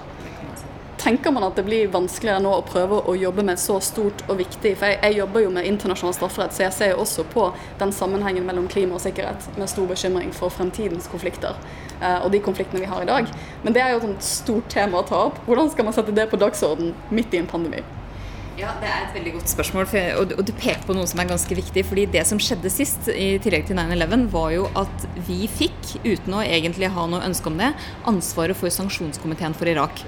tenker 0.99 1.31
man 1.31 1.45
at 1.47 1.57
det 1.57 1.65
blir 1.67 1.91
vanskeligere 1.93 2.43
nå 2.43 2.53
å 2.59 2.65
prøve 2.67 3.01
å 3.09 3.15
jobbe 3.17 3.45
med 3.47 3.61
så 3.61 3.79
stort 3.85 4.25
og 4.29 4.41
viktig? 4.41 4.75
For 4.79 4.91
jeg, 4.91 5.01
jeg 5.03 5.19
jobber 5.21 5.45
jo 5.45 5.53
med 5.55 5.69
internasjonal 5.69 6.17
strafferett, 6.17 6.57
så 6.57 6.67
jeg 6.67 6.77
ser 6.77 6.93
jo 6.93 7.03
også 7.05 7.27
på 7.33 7.49
den 7.81 7.95
sammenhengen 7.95 8.47
mellom 8.49 8.69
klima 8.71 8.99
og 8.99 9.05
sikkerhet 9.05 9.51
med 9.59 9.71
stor 9.71 9.89
bekymring 9.91 10.33
for 10.37 10.55
fremtidens 10.55 11.11
konflikter 11.11 11.57
eh, 12.01 12.19
og 12.19 12.33
de 12.35 12.43
konfliktene 12.45 12.83
vi 12.85 12.91
har 12.91 13.05
i 13.05 13.11
dag. 13.11 13.31
Men 13.65 13.77
det 13.77 13.85
er 13.85 13.95
jo 13.95 14.03
et 14.11 14.27
stort 14.27 14.69
tema 14.73 15.03
å 15.03 15.07
ta 15.09 15.25
opp. 15.31 15.41
Hvordan 15.47 15.73
skal 15.75 15.89
man 15.89 15.97
sette 15.97 16.15
det 16.15 16.29
på 16.33 16.41
dagsorden 16.41 16.93
midt 17.15 17.35
i 17.35 17.43
en 17.43 17.51
pandemi? 17.51 17.85
Ja, 18.59 18.73
Det 18.81 18.89
er 18.91 19.05
et 19.05 19.13
veldig 19.15 19.33
godt 19.37 19.51
spørsmål, 19.53 19.85
og, 20.19 20.33
du 20.43 20.51
peker 20.51 20.83
på 20.83 20.95
noe 20.97 21.07
som 21.07 21.21
er 21.23 21.29
ganske 21.31 21.55
viktig. 21.55 21.85
fordi 21.87 22.07
Det 22.11 22.27
som 22.27 22.39
skjedde 22.39 22.71
sist, 22.71 23.07
i 23.07 23.39
tillegg 23.39 23.69
til 23.69 23.77
9-11, 23.77 24.27
var 24.33 24.51
jo 24.51 24.65
at 24.75 25.07
vi 25.29 25.47
fikk, 25.47 26.03
uten 26.03 26.35
å 26.35 26.43
egentlig 26.43 26.91
ha 26.91 27.07
noe 27.07 27.23
ønske 27.23 27.47
om 27.47 27.57
det, 27.57 27.71
ansvaret 28.05 28.57
for 28.57 28.69
sanksjonskomiteen 28.69 29.55
for 29.55 29.71
Irak. 29.71 30.03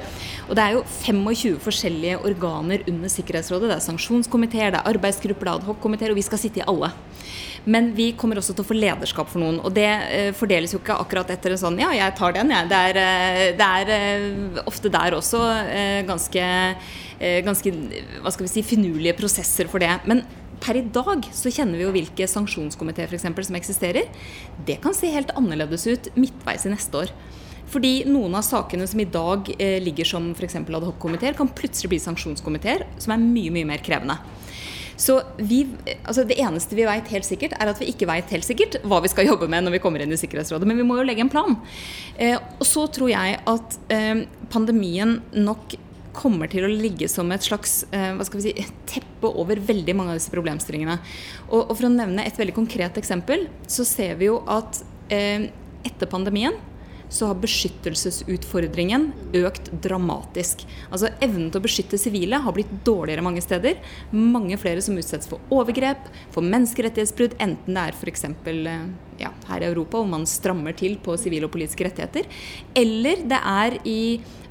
Og 0.48 0.56
Det 0.56 0.64
er 0.64 0.72
jo 0.72 0.82
25 0.82 1.60
forskjellige 1.62 2.18
organer 2.26 2.82
under 2.88 3.08
Sikkerhetsrådet. 3.08 3.70
Det 3.70 3.76
er 3.76 3.86
sanksjonskomiteer, 3.86 4.72
det 4.72 4.80
er 4.82 4.94
arbeidsgrupper, 4.94 5.46
det 5.46 5.52
er 5.52 5.60
adhockomiteer, 5.62 6.10
og 6.10 6.16
vi 6.16 6.26
skal 6.26 6.38
sitte 6.38 6.58
i 6.58 6.66
alle. 6.66 6.90
Men 7.64 7.92
vi 7.94 8.12
kommer 8.16 8.40
også 8.40 8.54
til 8.56 8.64
å 8.64 8.68
få 8.70 8.76
lederskap 8.76 9.28
for 9.30 9.42
noen. 9.42 9.60
Og 9.60 9.74
det 9.76 9.86
eh, 9.86 10.30
fordeles 10.36 10.72
jo 10.72 10.80
ikke 10.80 10.96
akkurat 11.02 11.30
etter 11.30 11.52
en 11.54 11.60
sånn 11.60 11.78
ja, 11.78 11.90
jeg 11.92 12.16
tar 12.16 12.32
den, 12.36 12.52
jeg. 12.54 12.70
Det 12.70 12.80
er, 12.88 13.00
eh, 13.02 13.44
det 13.58 13.68
er 13.82 13.92
eh, 13.96 14.62
ofte 14.64 14.92
der 14.92 15.16
også 15.18 15.42
ganske, 16.08 16.44
ganske 17.20 17.72
hva 18.22 18.30
skal 18.32 18.46
vi 18.46 18.52
si, 18.52 18.62
finurlige 18.64 19.18
prosesser 19.18 19.68
for 19.68 19.82
det. 19.82 19.92
Men 20.08 20.22
per 20.60 20.78
i 20.78 20.84
dag 20.92 21.26
så 21.34 21.52
kjenner 21.52 21.80
vi 21.80 21.86
jo 21.86 21.92
hvilke 21.94 22.28
sanksjonskomiteer 22.28 23.12
som 23.20 23.58
eksisterer. 23.58 24.08
Det 24.66 24.80
kan 24.84 24.96
se 24.96 25.10
helt 25.12 25.32
annerledes 25.36 25.86
ut 25.88 26.10
midtveis 26.16 26.66
i 26.66 26.74
neste 26.74 27.04
år. 27.04 27.14
Fordi 27.70 28.00
noen 28.10 28.34
av 28.34 28.42
sakene 28.42 28.86
som 28.90 29.00
i 29.00 29.06
dag 29.06 29.46
eh, 29.56 29.78
ligger 29.82 30.08
som 30.08 30.32
f.eks. 30.34 30.58
adhockomiteer, 30.58 31.36
kan 31.38 31.50
plutselig 31.54 31.92
bli 31.92 32.00
sanksjonskomiteer, 32.02 32.86
som 32.98 33.14
er 33.14 33.22
mye, 33.22 33.52
mye 33.54 33.68
mer 33.68 33.84
krevende. 33.84 34.18
Så 35.00 35.14
vi, 35.38 35.62
altså 36.04 36.26
Det 36.28 36.36
eneste 36.42 36.76
vi 36.76 36.84
vet 36.84 37.08
helt 37.14 37.24
sikkert, 37.24 37.54
er 37.56 37.70
at 37.70 37.78
vi 37.80 37.88
ikke 37.88 38.08
vet 38.10 38.32
helt 38.34 38.44
sikkert 38.44 38.80
hva 38.84 38.98
vi 39.00 39.08
skal 39.12 39.30
jobbe 39.30 39.48
med 39.48 39.64
når 39.64 39.78
vi 39.78 39.82
kommer 39.84 40.02
inn 40.02 40.12
i 40.12 40.18
Sikkerhetsrådet. 40.20 40.68
Men 40.68 40.82
vi 40.82 40.84
må 40.84 40.98
jo 40.98 41.06
legge 41.08 41.24
en 41.24 41.32
plan. 41.32 41.56
Eh, 42.18 42.36
og 42.36 42.66
så 42.68 42.84
tror 42.92 43.12
jeg 43.12 43.38
at 43.38 43.78
eh, 43.94 44.26
pandemien 44.52 45.20
nok 45.38 45.78
kommer 46.16 46.50
til 46.50 46.66
å 46.66 46.70
ligge 46.70 47.08
som 47.10 47.30
et 47.34 47.44
slags 47.46 47.84
eh, 47.94 48.10
hva 48.16 48.26
skal 48.26 48.40
vi 48.40 48.50
si, 48.50 48.66
teppe 48.90 49.30
over 49.30 49.60
veldig 49.62 49.94
mange 49.96 50.14
av 50.14 50.20
disse 50.20 50.32
problemstillingene. 50.32 50.98
Og, 51.50 51.60
og 51.62 51.74
For 51.76 51.88
å 51.88 51.92
nevne 51.94 52.26
et 52.26 52.40
veldig 52.40 52.56
konkret 52.56 52.98
eksempel, 53.00 53.46
så 53.70 53.86
ser 53.88 54.18
vi 54.20 54.30
jo 54.30 54.40
at 54.50 54.82
eh, 55.12 55.50
etter 55.86 56.10
pandemien 56.10 56.56
så 57.10 57.28
har 57.30 57.40
beskyttelsesutfordringen 57.42 59.08
økt 59.42 59.70
dramatisk. 59.82 60.64
Altså 60.88 61.10
Evnen 61.22 61.50
til 61.50 61.60
å 61.60 61.64
beskytte 61.64 61.98
sivile 62.00 62.40
har 62.44 62.54
blitt 62.56 62.72
dårligere 62.86 63.24
mange 63.26 63.42
steder. 63.44 63.80
Mange 64.14 64.58
flere 64.60 64.82
som 64.84 64.98
utsettes 65.00 65.30
for 65.30 65.42
overgrep, 65.54 66.06
for 66.34 66.46
menneskerettighetsbrudd, 66.46 67.36
enten 67.42 67.76
det 67.76 67.86
er 67.90 67.98
f.eks. 67.98 68.26
Eh, 68.30 68.84
ja, 69.20 69.32
her 69.50 69.64
i 69.64 69.68
Europa 69.68 69.98
hvor 69.98 70.10
man 70.10 70.28
strammer 70.28 70.76
til 70.78 70.96
på 71.02 71.16
sivile 71.20 71.50
og 71.50 71.54
politiske 71.54 71.84
rettigheter, 71.88 72.28
eller 72.78 73.26
det 73.28 73.40
er 73.40 73.80
i 73.88 74.00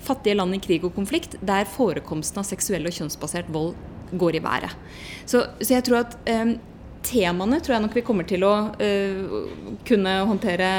fattige 0.04 0.38
land 0.38 0.56
i 0.56 0.62
krig 0.64 0.86
og 0.88 0.96
konflikt 0.96 1.38
der 1.42 1.68
forekomsten 1.70 2.42
av 2.42 2.48
seksuell 2.48 2.88
og 2.88 2.96
kjønnsbasert 2.96 3.50
vold 3.54 3.74
går 4.20 4.40
i 4.40 4.44
været. 4.44 4.76
Så, 5.26 5.44
så 5.62 5.76
jeg 5.76 5.86
tror 5.86 6.04
at 6.04 6.16
um, 6.30 6.56
temaene 7.06 7.60
tror 7.64 7.76
jeg 7.76 7.84
nok 7.86 7.98
vi 7.98 8.04
kommer 8.06 8.28
til 8.28 8.44
å 8.48 8.54
uh, 8.76 9.76
kunne 9.88 10.16
håndtere 10.30 10.70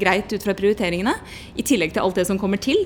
greit 0.00 0.32
ut 0.32 0.44
fra 0.44 0.54
prioriteringene. 0.58 1.14
I 1.56 1.66
tillegg 1.66 1.94
til 1.94 2.04
alt 2.04 2.20
det 2.20 2.26
som 2.28 2.40
kommer 2.40 2.60
til. 2.62 2.84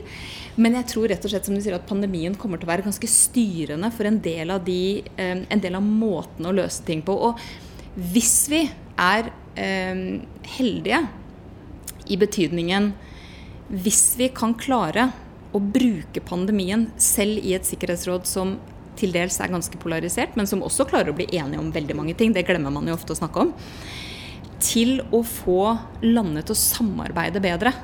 Men 0.56 0.78
jeg 0.78 0.88
tror 0.92 1.10
rett 1.12 1.24
og 1.26 1.32
slett 1.32 1.48
som 1.48 1.56
du 1.56 1.60
sier 1.64 1.76
at 1.76 1.88
pandemien 1.88 2.36
kommer 2.38 2.60
til 2.60 2.68
å 2.68 2.72
være 2.72 2.86
ganske 2.86 3.10
styrende 3.10 3.90
for 3.92 4.08
en 4.08 4.20
del 4.24 4.54
av, 4.54 4.62
de, 4.64 5.02
um, 5.18 5.42
en 5.52 5.64
del 5.64 5.78
av 5.78 5.84
måtene 5.84 6.52
å 6.52 6.56
løse 6.62 6.86
ting 6.86 7.04
på. 7.04 7.16
Og 7.30 8.06
hvis 8.14 8.38
vi 8.52 8.62
er 9.00 9.30
um, 9.32 10.06
heldige 10.56 11.04
i 12.06 12.16
betydningen 12.20 12.92
hvis 13.66 14.14
vi 14.18 14.28
kan 14.30 14.54
klare 14.54 15.10
å 15.54 15.58
bruke 15.58 16.22
pandemien 16.22 16.86
selv 17.00 17.42
i 17.42 17.54
et 17.56 17.66
sikkerhetsråd 17.66 18.28
som 18.28 18.56
til 18.98 19.12
dels 19.14 19.38
er 19.40 19.52
ganske 19.52 19.80
polarisert, 19.82 20.36
men 20.38 20.48
som 20.48 20.64
også 20.64 20.86
klarer 20.88 21.12
å 21.12 21.16
bli 21.16 21.28
enige 21.30 21.60
om 21.62 21.72
veldig 21.74 21.96
mange 21.98 22.16
ting. 22.18 22.34
Det 22.34 22.46
glemmer 22.48 22.74
man 22.74 22.88
jo 22.88 22.96
ofte 22.96 23.14
å 23.14 23.18
snakke 23.18 23.46
om. 23.46 23.52
Til 24.62 25.00
å 25.14 25.20
få 25.26 25.76
landet 26.04 26.48
til 26.48 26.56
å 26.56 26.62
samarbeide 26.62 27.42
bedre 27.44 27.74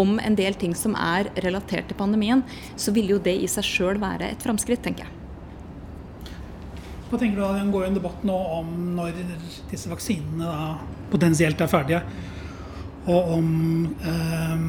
om 0.00 0.16
en 0.18 0.36
del 0.38 0.56
ting 0.58 0.74
som 0.74 0.96
er 0.98 1.30
relatert 1.44 1.86
til 1.90 1.98
pandemien, 1.98 2.42
så 2.76 2.94
vil 2.94 3.14
jo 3.14 3.20
det 3.22 3.36
i 3.44 3.50
seg 3.50 3.66
sjøl 3.66 4.00
være 4.02 4.32
et 4.32 4.42
framskritt, 4.42 4.82
tenker 4.82 5.06
jeg. 5.06 5.20
Hva 7.10 7.20
tenker 7.20 7.38
du 7.38 7.44
da, 7.44 7.52
Det 7.60 7.70
går 7.70 7.84
jo 7.84 7.90
en 7.92 7.98
debatt 8.00 8.24
nå 8.26 8.36
om 8.58 8.70
når 8.96 9.20
disse 9.70 9.90
vaksinene 9.90 10.48
potensielt 11.12 11.60
er 11.60 11.70
ferdige, 11.70 12.00
og 13.04 13.34
om 13.36 13.48
eh, 14.00 14.64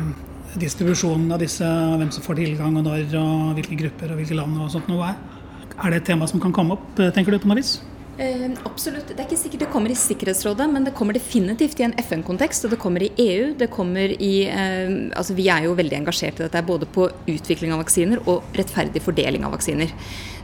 distribusjonen 0.60 1.32
av 1.32 1.40
disse, 1.42 1.66
hvem 1.66 2.12
som 2.14 2.25
får 2.25 2.42
tilgang, 2.42 2.75
og 2.78 2.86
når, 2.86 3.08
og 3.20 3.56
hvilke 3.58 3.80
grupper 3.80 4.12
og 4.12 4.20
hvilke 4.20 4.38
land 4.38 4.60
og 4.60 4.70
sånt 4.74 4.92
noe 4.92 5.10
er. 5.14 5.35
Er 5.84 5.91
det 5.91 6.01
et 6.01 6.08
tema 6.08 6.27
som 6.27 6.39
kan 6.39 6.53
komme 6.55 6.77
opp, 6.77 7.00
eh, 7.00 7.12
tenker 7.12 7.32
du, 7.32 7.39
på 7.39 7.50
noe 7.51 7.60
vis? 7.60 7.82
Eh, 8.17 8.51
absolutt. 8.63 9.10
Det 9.10 9.19
er 9.19 9.25
ikke 9.27 9.38
sikkert 9.41 9.63
det 9.65 9.72
kommer 9.74 9.91
i 9.91 9.98
Sikkerhetsrådet, 10.00 10.69
men 10.72 10.86
det 10.88 10.93
kommer 10.95 11.17
definitivt 11.17 11.81
i 11.81 11.84
en 11.84 11.95
FN-kontekst. 12.00 12.63
Og 12.63 12.72
det 12.72 12.79
kommer 12.79 13.03
i 13.03 13.12
EU. 13.17 13.53
det 13.53 13.69
kommer 13.69 14.10
i, 14.22 14.48
eh, 14.48 15.12
altså 15.17 15.36
Vi 15.36 15.50
er 15.50 15.63
jo 15.63 15.75
veldig 15.75 15.98
engasjert 15.98 16.39
i 16.39 16.43
dette, 16.43 16.65
både 16.65 16.86
på 16.86 17.10
utvikling 17.27 17.74
av 17.74 17.84
vaksiner 17.84 18.19
og 18.25 18.43
rettferdig 18.53 19.01
fordeling 19.01 19.43
av 19.43 19.51
vaksiner. 19.51 19.91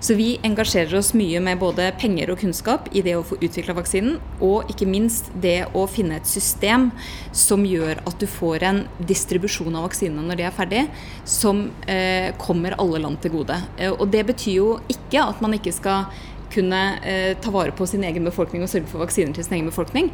Så 0.02 0.16
vi 0.18 0.40
engasjerer 0.44 0.98
oss 0.98 1.14
mye 1.14 1.40
med 1.40 1.60
både 1.60 1.92
penger 2.02 2.32
og 2.32 2.40
kunnskap 2.40 2.90
i 2.92 3.02
det 3.02 3.14
å 3.16 3.24
få 3.24 3.38
utvikla 3.38 3.76
vaksinen, 3.78 4.18
og 4.42 4.68
ikke 4.68 4.88
minst 4.88 5.30
det 5.40 5.68
å 5.74 5.88
finne 5.88 6.16
et 6.16 6.26
system 6.26 6.92
som 7.32 7.64
gjør 7.64 8.02
at 8.08 8.18
du 8.20 8.26
får 8.26 8.64
en 8.64 8.88
distribusjon 8.98 9.76
av 9.76 9.84
vaksinene 9.84 10.26
når 10.26 10.38
det 10.38 10.48
er 10.48 10.58
ferdig, 10.58 10.88
som 11.24 11.70
eh, 11.86 12.34
kommer 12.42 12.76
alle 12.82 12.98
land 12.98 13.22
til 13.22 13.32
gode. 13.38 13.60
Eh, 13.78 13.92
og 13.92 14.10
det 14.10 14.26
betyr 14.26 14.58
jo 14.58 14.80
ikke 14.90 15.22
at 15.22 15.40
man 15.40 15.54
ikke 15.54 15.72
skal 15.72 16.10
kunne 16.54 16.82
eh, 17.08 17.34
ta 17.42 17.54
vare 17.54 17.74
på 17.76 17.88
sin 17.90 18.04
egen 18.08 18.28
befolkning 18.28 18.66
og 18.66 18.72
sørge 18.72 18.90
for 18.92 19.04
vaksiner 19.04 19.36
til 19.36 19.46
sin 19.48 19.58
egen 19.60 19.70
befolkning. 19.72 20.12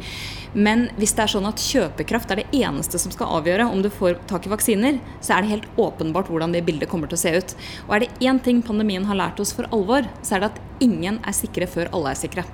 Men 0.54 0.86
hvis 0.98 1.14
det 1.16 1.24
er 1.26 1.34
sånn 1.34 1.48
at 1.48 1.62
kjøpekraft 1.62 2.32
er 2.32 2.42
det 2.42 2.62
eneste 2.62 3.00
som 3.00 3.14
skal 3.14 3.38
avgjøre 3.40 3.68
om 3.68 3.82
du 3.84 3.90
får 3.92 4.20
tak 4.30 4.48
i 4.48 4.52
vaksiner, 4.52 5.00
så 5.20 5.36
er 5.36 5.44
det 5.44 5.52
helt 5.56 5.68
åpenbart 5.80 6.30
hvordan 6.32 6.54
det 6.54 6.64
bildet 6.68 6.90
kommer 6.90 7.10
til 7.10 7.18
å 7.18 7.24
se 7.24 7.34
ut. 7.36 7.58
Og 7.88 7.96
er 7.96 8.06
det 8.06 8.30
én 8.30 8.40
ting 8.42 8.62
pandemien 8.64 9.06
har 9.08 9.18
lært 9.18 9.42
oss 9.42 9.54
for 9.56 9.68
alvor, 9.74 10.08
så 10.22 10.36
er 10.36 10.44
det 10.44 10.54
at 10.54 10.64
ingen 10.84 11.20
er 11.26 11.36
sikre 11.36 11.68
før 11.70 11.92
alle 11.92 12.14
er 12.14 12.22
sikre. 12.22 12.46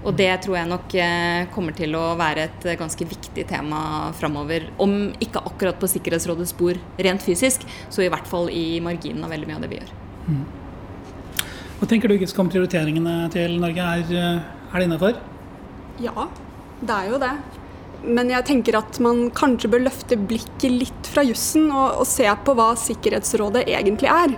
Og 0.00 0.14
det 0.16 0.30
tror 0.44 0.56
jeg 0.56 0.68
nok 0.70 0.94
eh, 0.96 1.48
kommer 1.52 1.76
til 1.76 1.92
å 1.98 2.14
være 2.16 2.46
et 2.48 2.68
ganske 2.80 3.04
viktig 3.04 3.44
tema 3.50 3.80
framover. 4.16 4.70
Om 4.80 5.12
ikke 5.20 5.44
akkurat 5.50 5.80
på 5.80 5.90
Sikkerhetsrådets 5.92 6.56
bord 6.56 6.80
rent 6.96 7.24
fysisk, 7.24 7.66
så 7.92 8.06
i 8.06 8.08
hvert 8.12 8.28
fall 8.28 8.48
i 8.52 8.80
marginen 8.84 9.26
av 9.26 9.34
veldig 9.34 9.50
mye 9.50 9.60
av 9.60 9.66
det 9.66 9.72
vi 9.74 9.82
gjør. 9.82 9.92
Mm. 10.30 10.42
Hva 11.80 11.86
tenker 11.88 12.12
du 12.12 12.20
om 12.20 12.48
prioriteringene 12.52 13.30
til 13.32 13.54
Norge? 13.56 13.80
Er, 13.80 14.04
eh, 14.12 14.42
er 14.68 14.76
det 14.76 14.84
innafor? 14.84 15.16
Ja, 16.04 16.28
det 16.84 16.92
er 16.92 17.08
jo 17.08 17.18
det. 17.18 17.32
Men 18.04 18.28
jeg 18.32 18.44
tenker 18.48 18.76
at 18.78 18.98
man 19.00 19.30
kanskje 19.36 19.68
bør 19.72 19.86
løfte 19.86 20.16
blikket 20.16 20.72
litt 20.72 21.08
fra 21.08 21.24
jussen 21.24 21.70
og, 21.72 22.00
og, 22.00 22.06
se 22.08 22.28
på 22.44 22.54
hva 22.56 22.74
Sikkerhetsrådet 22.80 23.66
egentlig 23.68 24.08
er. 24.12 24.36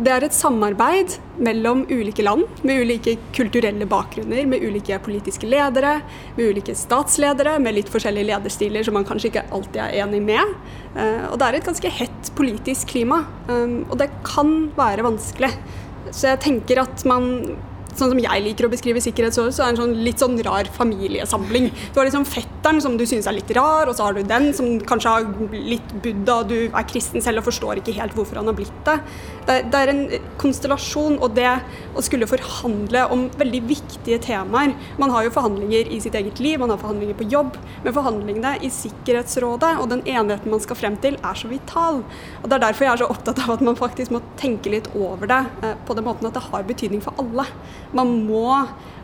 Det 0.00 0.12
er 0.12 0.24
et 0.24 0.36
samarbeid 0.36 1.18
mellom 1.36 1.82
ulike 1.88 2.24
land, 2.24 2.44
med 2.64 2.80
ulike 2.84 3.18
kulturelle 3.36 3.88
bakgrunner, 3.88 4.46
med 4.48 4.64
ulike 4.64 4.96
politiske 5.04 5.48
ledere, 5.48 5.98
med 6.36 6.52
ulike 6.52 6.76
statsledere, 6.76 7.58
med 7.60 7.76
litt 7.76 7.92
forskjellige 7.92 8.30
lederstiler 8.30 8.84
som 8.84 8.96
man 8.96 9.04
kanskje 9.08 9.32
ikke 9.32 9.46
alltid 9.52 9.82
er 9.84 9.98
enig 10.04 10.22
med. 10.24 10.56
Eh, 10.96 11.26
og 11.28 11.36
det 11.40 11.48
er 11.48 11.58
et 11.58 11.68
ganske 11.68 11.92
hett 12.00 12.32
politisk 12.36 12.94
klima, 12.94 13.22
um, 13.48 13.82
og 13.90 13.98
det 14.00 14.08
kan 14.24 14.70
være 14.76 15.04
vanskelig. 15.04 15.52
Så 16.14 16.32
jeg 16.32 16.42
tenker 16.46 16.82
at 16.82 17.04
man 17.08 17.56
sånn 18.00 18.12
som 18.12 18.20
jeg 18.22 18.44
liker 18.44 18.68
å 18.68 18.72
beskrive 18.72 19.02
sikkerhetsår, 19.04 19.50
så 19.54 19.64
er 19.64 19.70
det 19.70 19.76
en 19.76 19.82
sånn 19.84 20.04
litt 20.06 20.22
sånn 20.22 20.38
rar 20.46 20.68
familiesamling. 20.76 21.70
Du 21.92 22.00
har 22.00 22.08
liksom 22.08 22.26
fetteren 22.28 22.80
som 22.82 22.96
du 22.98 23.06
synes 23.08 23.28
er 23.28 23.36
litt 23.38 23.52
rar, 23.56 23.88
og 23.88 23.96
så 23.96 24.08
har 24.08 24.16
du 24.16 24.22
den 24.26 24.52
som 24.56 24.76
kanskje 24.86 25.14
har 25.14 25.54
litt 25.54 25.94
buddha, 26.04 26.40
og 26.40 26.50
du 26.52 26.58
er 26.66 26.88
kristen 26.88 27.24
selv 27.24 27.42
og 27.42 27.48
forstår 27.48 27.80
ikke 27.80 27.96
helt 27.96 28.16
hvorfor 28.16 28.40
han 28.40 28.50
har 28.50 28.56
blitt 28.58 28.82
det. 28.88 28.98
Det, 29.46 29.58
det 29.72 29.82
er 29.82 29.92
en 29.92 30.02
konstellasjon, 30.40 31.18
og 31.22 31.36
det 31.36 31.50
å 31.96 32.04
skulle 32.04 32.28
forhandle 32.30 33.06
om 33.14 33.26
veldig 33.38 33.62
viktige 33.66 34.18
temaer 34.22 34.72
Man 34.98 35.12
har 35.12 35.26
jo 35.26 35.32
forhandlinger 35.34 35.88
i 35.92 35.98
sitt 36.02 36.16
eget 36.18 36.40
liv, 36.42 36.58
man 36.60 36.72
har 36.72 36.80
forhandlinger 36.80 37.16
på 37.18 37.28
jobb, 37.32 37.56
men 37.84 37.94
forhandlingene 37.94 38.56
i 38.66 38.70
Sikkerhetsrådet 38.72 39.76
og 39.82 39.90
den 39.92 40.02
enigheten 40.06 40.52
man 40.52 40.62
skal 40.62 40.78
frem 40.78 40.96
til, 41.02 41.18
er 41.22 41.38
så 41.38 41.50
vital. 41.50 42.02
Og 42.42 42.48
Det 42.48 42.56
er 42.56 42.64
derfor 42.66 42.86
jeg 42.86 42.92
er 42.92 43.02
så 43.02 43.10
opptatt 43.12 43.42
av 43.44 43.54
at 43.56 43.64
man 43.64 43.78
faktisk 43.78 44.14
må 44.14 44.22
tenke 44.40 44.72
litt 44.72 44.88
over 44.94 45.30
det 45.30 45.42
eh, 45.62 45.76
på 45.86 45.96
den 45.96 46.06
måten 46.06 46.28
at 46.28 46.36
det 46.36 46.44
har 46.48 46.66
betydning 46.66 47.02
for 47.04 47.16
alle. 47.22 47.46
Man 47.94 48.12
må, 48.26 48.50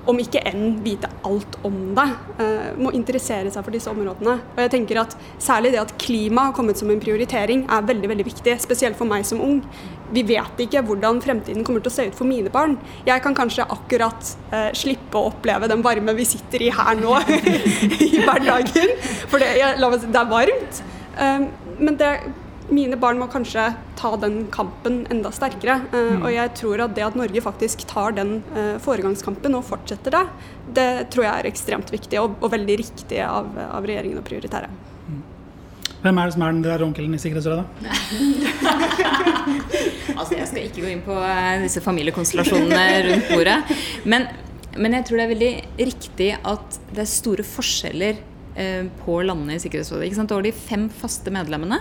om 0.09 0.19
ikke 0.19 0.43
enn 0.51 0.81
vite 0.83 1.11
alt 1.27 1.59
om 1.67 1.77
det, 1.97 2.09
uh, 2.41 2.71
må 2.81 2.91
interessere 2.97 3.53
seg 3.53 3.63
for 3.63 3.75
disse 3.75 3.91
områdene. 3.93 4.39
Og 4.55 4.63
jeg 4.65 4.73
tenker 4.75 5.03
at 5.05 5.17
Særlig 5.43 5.73
det 5.75 5.83
at 5.83 5.95
klima 5.99 6.49
har 6.49 6.55
kommet 6.57 6.79
som 6.79 6.91
en 6.91 7.03
prioritering 7.03 7.65
er 7.71 7.87
veldig 7.87 8.11
veldig 8.11 8.27
viktig, 8.27 8.57
spesielt 8.63 8.99
for 8.99 9.11
meg 9.11 9.27
som 9.27 9.43
ung. 9.43 9.61
Vi 10.13 10.23
vet 10.29 10.61
ikke 10.61 10.83
hvordan 10.87 11.23
fremtiden 11.25 11.65
kommer 11.67 11.83
til 11.83 11.91
å 11.91 11.95
se 11.95 12.07
ut 12.11 12.19
for 12.19 12.29
mine 12.29 12.51
barn. 12.53 12.77
Jeg 13.07 13.23
kan 13.25 13.37
kanskje 13.37 13.67
akkurat 13.67 14.35
uh, 14.53 14.71
slippe 14.77 15.19
å 15.19 15.33
oppleve 15.33 15.71
den 15.71 15.85
varme 15.85 16.15
vi 16.19 16.29
sitter 16.29 16.67
i 16.67 16.71
her 16.75 16.99
nå 17.01 17.19
i 18.07 18.13
hverdagen, 18.23 18.97
for 19.31 19.43
det, 19.43 19.55
jeg, 19.61 20.03
det 20.09 20.23
er 20.23 20.31
varmt. 20.31 20.83
Um, 21.19 21.51
men 21.83 21.99
det 22.01 22.13
mine 22.71 22.97
barn 23.01 23.19
må 23.21 23.27
kanskje 23.31 23.65
ta 23.99 24.13
den 24.21 24.47
kampen 24.55 25.03
enda 25.11 25.33
sterkere. 25.35 25.81
Eh, 25.93 26.13
mm. 26.17 26.23
Og 26.23 26.31
jeg 26.35 26.55
tror 26.61 26.85
at 26.87 26.95
det 26.97 27.07
at 27.07 27.19
Norge 27.19 27.45
faktisk 27.45 27.85
tar 27.91 28.15
den 28.17 28.31
eh, 28.55 28.77
foregangskampen 28.83 29.57
og 29.59 29.67
fortsetter 29.67 30.15
det, 30.15 30.25
det 30.79 30.89
tror 31.15 31.27
jeg 31.27 31.35
er 31.35 31.51
ekstremt 31.51 31.93
viktig 31.93 32.21
og, 32.23 32.39
og 32.41 32.53
veldig 32.55 32.79
riktig 32.85 33.21
av, 33.27 33.51
av, 33.69 33.89
regjeringen 33.89 34.21
å 34.21 34.27
prioritere. 34.27 34.71
Mm. 35.09 35.23
Hvem 36.03 36.21
er 36.21 36.29
det 36.29 36.37
som 36.37 36.45
er 36.47 36.55
den 36.55 36.67
der 36.67 36.85
onkelen 36.87 37.17
i 37.17 37.23
Sikkerhetsrådet? 37.23 37.67
altså, 40.19 40.33
jeg 40.39 40.49
skal 40.51 40.67
ikke 40.67 40.85
gå 40.85 40.93
inn 40.93 41.07
på 41.07 41.17
eh, 41.19 41.65
disse 41.67 41.83
familiekonstellasjonene 41.85 42.85
rundt 43.09 43.33
bordet. 43.33 43.59
Men, 44.07 44.29
men 44.79 44.99
jeg 44.99 45.09
tror 45.09 45.19
det 45.19 45.27
er 45.27 45.35
veldig 45.35 45.55
riktig 45.93 46.31
at 46.39 46.69
det 46.93 47.03
er 47.05 47.11
store 47.11 47.45
forskjeller 47.47 48.29
på 49.01 49.15
landene 49.25 49.55
i 49.57 49.61
Sikkerhetsrådet. 49.63 50.11
Ikke 50.11 50.19
sant? 50.19 50.29
Det 50.29 50.37
var 50.37 50.45
de 50.45 50.51
fem 50.53 50.83
faste 50.93 51.33
medlemmene 51.33 51.79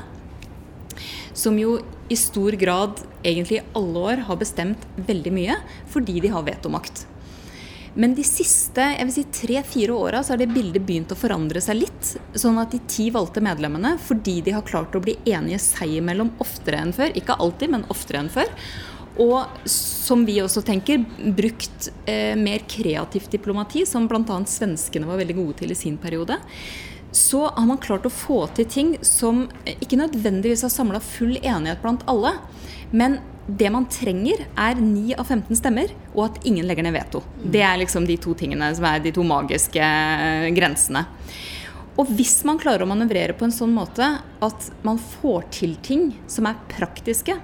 som 1.33 1.57
jo 1.59 1.77
i 2.11 2.17
stor 2.19 2.57
grad 2.59 2.99
egentlig 3.23 3.61
i 3.61 3.65
alle 3.77 4.03
år 4.11 4.25
har 4.27 4.39
bestemt 4.41 4.83
veldig 4.95 5.33
mye 5.35 5.57
fordi 5.91 6.19
de 6.23 6.33
har 6.33 6.45
vetomakt. 6.47 7.05
Men 7.93 8.13
de 8.15 8.23
siste 8.23 8.83
jeg 8.93 9.07
vil 9.07 9.15
si, 9.15 9.23
tre-fire 9.35 9.95
åra 9.95 10.21
har 10.23 10.39
det 10.39 10.47
bildet 10.53 10.85
begynt 10.87 11.11
å 11.11 11.19
forandre 11.19 11.59
seg 11.63 11.81
litt. 11.81 12.13
Sånn 12.39 12.59
at 12.61 12.71
de 12.71 12.79
ti 12.87 13.09
valgte 13.11 13.43
medlemmene, 13.43 13.97
fordi 13.99 14.37
de 14.45 14.53
har 14.55 14.63
klart 14.67 14.95
å 14.95 15.03
bli 15.03 15.17
enige 15.27 15.59
seg 15.59 15.97
imellom 15.99 16.31
oftere 16.43 16.79
enn 16.79 16.95
før, 16.95 17.11
ikke 17.19 17.35
alltid, 17.43 17.73
men 17.73 17.83
oftere 17.91 18.23
enn 18.23 18.31
før, 18.31 18.47
og 19.19 19.67
som 19.67 20.23
vi 20.23 20.37
også 20.39 20.63
tenker, 20.63 21.03
brukt 21.35 21.89
eh, 22.07 22.31
mer 22.39 22.63
kreativt 22.71 23.35
diplomati, 23.35 23.83
som 23.85 24.07
bl.a. 24.07 24.39
svenskene 24.47 25.09
var 25.09 25.19
veldig 25.19 25.35
gode 25.35 25.59
til 25.59 25.75
i 25.75 25.77
sin 25.77 25.99
periode 25.99 26.39
så 27.11 27.47
har 27.47 27.67
man 27.67 27.81
klart 27.81 28.05
å 28.07 28.13
få 28.13 28.45
til 28.55 28.67
ting 28.71 28.93
som 29.05 29.43
ikke 29.65 29.99
nødvendigvis 29.99 30.63
har 30.65 30.71
samla 30.71 31.01
full 31.03 31.35
enighet 31.41 31.81
blant 31.83 32.05
alle. 32.11 32.37
Men 32.91 33.19
det 33.47 33.71
man 33.73 33.87
trenger, 33.91 34.45
er 34.55 34.79
9 34.79 35.15
av 35.19 35.27
15 35.27 35.57
stemmer, 35.59 35.91
og 36.13 36.23
at 36.29 36.45
ingen 36.47 36.67
legger 36.69 36.85
ned 36.85 36.95
veto. 36.95 37.23
Det 37.41 37.63
er 37.65 37.79
liksom 37.81 38.05
de 38.07 38.15
to 38.21 38.35
tingene 38.37 38.69
som 38.77 38.85
er 38.87 39.01
de 39.03 39.11
to 39.15 39.25
magiske 39.27 39.81
eh, 39.81 40.47
grensene. 40.55 41.03
Og 41.99 42.07
hvis 42.15 42.37
man 42.47 42.59
klarer 42.61 42.85
å 42.85 42.89
manøvrere 42.89 43.35
på 43.35 43.45
en 43.45 43.53
sånn 43.53 43.73
måte 43.75 44.05
at 44.41 44.69
man 44.85 44.99
får 45.19 45.49
til 45.57 45.75
ting 45.83 46.11
som 46.31 46.47
er 46.47 46.61
praktiske 46.71 47.35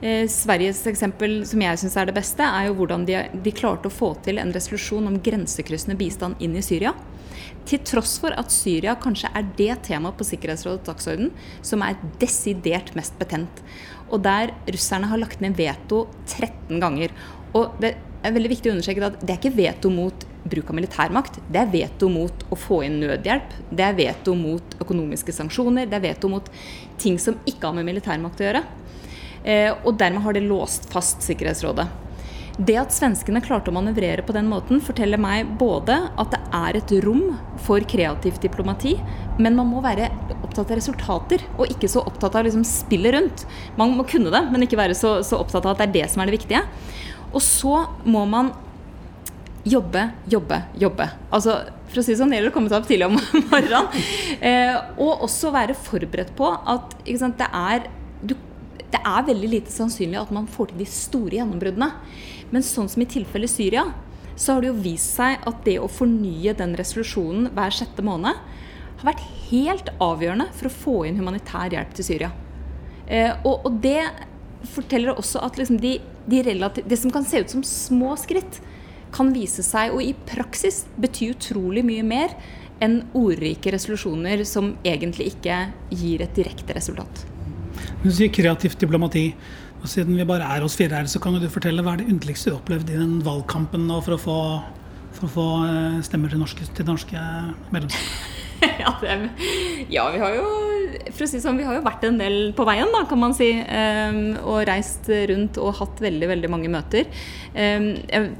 eh, 0.00 0.24
Sveriges 0.30 0.82
eksempel 0.90 1.42
som 1.48 1.62
jeg 1.64 1.80
syns 1.80 1.96
er 2.00 2.08
det 2.08 2.16
beste, 2.16 2.46
er 2.46 2.68
jo 2.68 2.76
hvordan 2.80 3.06
de, 3.08 3.18
de 3.44 3.54
klarte 3.54 3.90
å 3.90 3.94
få 3.94 4.14
til 4.24 4.40
en 4.42 4.54
resolusjon 4.54 5.10
om 5.10 5.20
grensekryssende 5.22 5.98
bistand 6.00 6.40
inn 6.44 6.56
i 6.58 6.64
Syria. 6.64 6.94
Til 7.68 7.80
tross 7.86 8.18
for 8.20 8.34
at 8.36 8.52
Syria 8.52 8.94
kanskje 9.00 9.30
er 9.36 9.46
det 9.58 9.78
temaet 9.86 10.18
på 10.18 10.26
Sikkerhetsrådets 10.28 10.88
dagsorden 10.88 11.30
som 11.64 11.84
er 11.84 11.96
desidert 12.20 12.92
mest 12.98 13.16
betent. 13.20 13.62
Og 14.12 14.20
der 14.24 14.52
russerne 14.68 15.08
har 15.08 15.20
lagt 15.20 15.40
ned 15.40 15.56
veto 15.56 16.04
13 16.26 16.82
ganger. 16.82 17.14
Og 17.56 17.78
det 17.80 17.94
er 18.24 18.34
veldig 18.34 18.52
viktig 18.52 18.70
å 18.70 18.76
understreke 18.76 19.08
at 19.08 19.18
det 19.22 19.32
er 19.32 19.40
ikke 19.40 19.56
veto 19.56 19.90
mot 19.92 20.26
bruk 20.44 20.70
av 20.70 20.76
militærmakt. 20.76 21.40
Det 21.48 21.60
er 21.60 21.72
veto 21.72 22.10
mot 22.12 22.44
å 22.52 22.58
få 22.58 22.82
inn 22.84 22.98
nødhjelp. 23.00 23.56
Det 23.72 23.84
er 23.86 23.96
veto 23.96 24.36
mot 24.36 24.76
økonomiske 24.84 25.32
sanksjoner. 25.32 25.88
Det 25.88 25.98
er 25.98 26.06
veto 26.10 26.30
mot 26.32 26.48
ting 27.00 27.16
som 27.20 27.38
ikke 27.48 27.68
har 27.68 27.76
med 27.78 27.88
militærmakt 27.88 28.42
å 28.42 28.48
gjøre. 28.48 28.64
Eh, 29.44 29.70
og 29.84 29.98
dermed 30.00 30.24
har 30.24 30.36
det 30.36 30.46
låst 30.48 30.88
fast 30.92 31.22
Sikkerhetsrådet. 31.24 31.86
Det 32.54 32.76
at 32.78 32.94
svenskene 32.94 33.42
klarte 33.42 33.72
å 33.72 33.74
manøvrere 33.74 34.22
på 34.22 34.34
den 34.34 34.46
måten, 34.46 34.78
forteller 34.82 35.18
meg 35.18 35.56
både 35.58 35.96
at 36.14 36.30
det 36.30 36.40
er 36.54 36.76
et 36.78 36.92
rom 37.02 37.32
for 37.66 37.82
kreativt 37.90 38.44
diplomati, 38.46 38.94
men 39.42 39.56
man 39.58 39.66
må 39.72 39.82
være 39.82 40.06
opptatt 40.36 40.68
av 40.68 40.78
resultater, 40.78 41.42
og 41.58 41.72
ikke 41.72 41.90
så 41.90 42.04
opptatt 42.06 42.38
av 42.38 42.46
liksom 42.46 42.62
spillet 42.68 43.16
rundt. 43.16 43.42
Man 43.80 43.96
må 43.98 44.06
kunne 44.06 44.30
det, 44.30 44.44
men 44.54 44.66
ikke 44.66 44.78
være 44.78 44.94
så, 44.94 45.16
så 45.26 45.40
opptatt 45.42 45.66
av 45.66 45.74
at 45.74 45.82
det 45.82 45.88
er 45.88 45.96
det 45.98 46.12
som 46.12 46.22
er 46.22 46.30
det 46.30 46.38
viktige. 46.38 46.62
Og 47.34 47.42
så 47.42 47.80
må 48.06 48.22
man 48.30 48.52
jobbe, 49.66 50.06
jobbe, 50.30 50.60
jobbe. 50.78 51.08
Altså, 51.34 51.58
for 51.88 52.00
å 52.00 52.06
si 52.06 52.12
det 52.12 52.20
sånn, 52.20 52.30
det 52.30 52.38
gjelder 52.38 52.52
å 52.52 52.54
komme 52.54 52.70
seg 52.70 52.78
opp 52.78 52.88
tidlig 52.88 53.08
om 53.08 53.18
morgenen. 53.50 53.90
Eh, 54.38 54.78
og 55.02 55.26
også 55.26 55.50
være 55.54 55.74
forberedt 55.74 56.34
på 56.38 56.54
at 56.54 56.94
sant, 57.18 57.40
det, 57.40 57.50
er, 57.50 57.88
du, 58.22 58.36
det 58.94 59.02
er 59.02 59.26
veldig 59.26 59.50
lite 59.50 59.74
sannsynlig 59.74 60.20
at 60.20 60.32
man 60.34 60.46
får 60.50 60.70
til 60.70 60.82
de 60.84 60.88
store 60.88 61.40
gjennombruddene. 61.40 61.90
Men 62.54 62.66
sånn 62.66 62.90
som 62.90 63.02
i 63.02 63.08
tilfellet 63.10 63.50
Syria, 63.50 63.88
så 64.36 64.54
har 64.54 64.62
det 64.62 64.70
jo 64.70 64.82
vist 64.84 65.16
seg 65.16 65.42
at 65.46 65.64
det 65.66 65.78
å 65.82 65.90
fornye 65.90 66.54
den 66.58 66.74
resolusjonen 66.78 67.50
hver 67.54 67.74
sjette 67.74 68.04
måned 68.06 68.38
har 69.00 69.08
vært 69.08 69.24
helt 69.48 69.90
avgjørende 70.02 70.48
for 70.54 70.68
å 70.68 70.74
få 70.74 70.96
inn 71.08 71.18
humanitær 71.18 71.74
hjelp 71.74 71.94
til 71.96 72.08
Syria. 72.08 72.30
Eh, 73.06 73.34
og, 73.44 73.66
og, 73.66 73.80
det 73.84 74.00
forteller 74.74 75.18
også 75.18 75.42
at 75.44 75.58
liksom 75.60 75.78
de, 75.82 75.98
de 76.30 76.40
relativ, 76.46 76.86
det 76.88 76.98
som 76.98 77.12
kan 77.12 77.26
se 77.28 77.42
ut 77.42 77.52
som 77.52 77.66
små 77.66 78.14
skritt, 78.20 78.62
kan 79.14 79.30
vise 79.34 79.62
seg 79.62 79.94
å 79.94 80.00
i 80.02 80.14
praksis 80.26 80.84
bety 80.98 81.28
utrolig 81.34 81.84
mye 81.86 82.06
mer 82.06 82.34
enn 82.82 83.02
ordrike 83.14 83.70
resolusjoner 83.74 84.42
som 84.48 84.72
egentlig 84.82 85.34
ikke 85.34 85.60
gir 85.94 86.24
et 86.24 86.34
direkte 86.34 86.74
resultat. 86.74 87.22
Du 88.04 88.10
sier 88.12 88.28
kreativt 88.28 88.82
diplomati. 88.84 89.30
Og 89.80 89.88
siden 89.88 90.16
vi 90.16 90.24
bare 90.28 90.46
er 90.56 90.64
oss 90.64 90.76
fire 90.80 91.00
her, 91.00 91.08
så 91.08 91.20
kan 91.20 91.36
du 91.36 91.48
fortelle 91.52 91.84
hva 91.84 91.94
er 91.94 92.02
det 92.02 92.12
underligste 92.12 92.50
du 92.50 92.54
har 92.54 92.62
opplevd 92.62 92.92
i 92.92 93.00
den 93.00 93.18
valgkampen 93.24 93.84
nå 93.88 94.00
for 94.04 94.16
å 94.16 94.20
få, 94.20 94.36
for 95.16 95.28
å 95.28 95.32
få 95.34 95.48
eh, 95.68 95.98
stemmer 96.06 96.32
til, 96.32 96.40
norske, 96.40 96.68
til 96.76 96.88
norske 96.88 97.24
medlemskap? 97.72 98.14
ja, 98.84 98.94
ja, 99.92 100.06
vi 100.14 100.24
har 100.24 100.38
jo 100.38 100.73
for 101.10 101.26
å 101.26 101.28
si 101.28 101.40
sånn, 101.42 101.58
vi 101.60 101.66
har 101.66 101.76
jo 101.76 101.84
vært 101.84 102.06
en 102.08 102.18
del 102.20 102.36
på 102.56 102.66
veien, 102.68 102.90
da, 102.94 103.04
kan 103.10 103.20
man 103.20 103.36
si. 103.36 103.50
Um, 103.54 104.20
og 104.42 104.64
reist 104.68 105.08
rundt 105.30 105.60
og 105.62 105.76
hatt 105.80 106.02
veldig 106.04 106.30
veldig 106.30 106.50
mange 106.52 106.70
møter. 106.72 107.08
Jeg, 107.54 108.30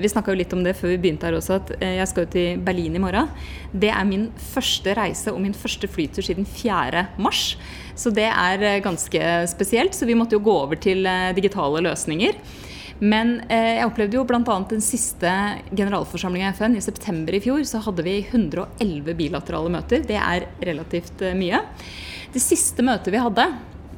vi 0.00 0.10
snakka 0.10 0.34
litt 0.36 0.52
om 0.56 0.62
det 0.64 0.76
før 0.78 0.94
vi 0.94 1.00
begynte 1.02 1.28
her 1.28 1.36
også, 1.36 1.58
at 1.60 1.72
jeg 1.82 2.08
skal 2.08 2.24
jo 2.24 2.32
til 2.32 2.62
Berlin 2.64 2.96
i 2.96 3.02
morgen. 3.02 3.28
Det 3.72 3.90
er 3.92 4.08
min 4.08 4.30
første 4.52 4.96
reise 4.96 5.32
og 5.34 5.42
min 5.44 5.56
første 5.56 5.90
flytur 5.90 6.24
siden 6.24 6.48
4. 6.48 7.06
mars. 7.22 7.56
Så 7.98 8.12
det 8.14 8.28
er 8.30 8.64
eh, 8.64 8.82
ganske 8.84 9.22
spesielt. 9.52 9.96
Så 9.96 10.08
vi 10.08 10.16
måtte 10.18 10.38
jo 10.38 10.44
gå 10.44 10.54
over 10.64 10.80
til 10.80 11.06
eh, 11.08 11.32
digitale 11.36 11.82
løsninger. 11.84 12.38
Men 13.02 13.40
eh, 13.50 13.80
jeg 13.80 13.88
opplevde 13.88 14.18
jo 14.18 14.26
bl.a. 14.28 14.56
den 14.70 14.82
siste 14.84 15.32
generalforsamlinga 15.74 16.52
i 16.52 16.56
FN 16.56 16.78
i 16.78 16.84
september 16.84 17.34
i 17.34 17.42
fjor. 17.42 17.64
Så 17.66 17.82
hadde 17.82 18.04
vi 18.06 18.20
111 18.22 19.16
bilaterale 19.18 19.72
møter. 19.74 20.04
Det 20.06 20.18
er 20.18 20.46
relativt 20.62 21.24
eh, 21.26 21.36
mye. 21.38 21.62
Det 22.32 22.42
siste 22.42 22.84
møtet 22.86 23.12
vi 23.12 23.20
hadde 23.22 23.46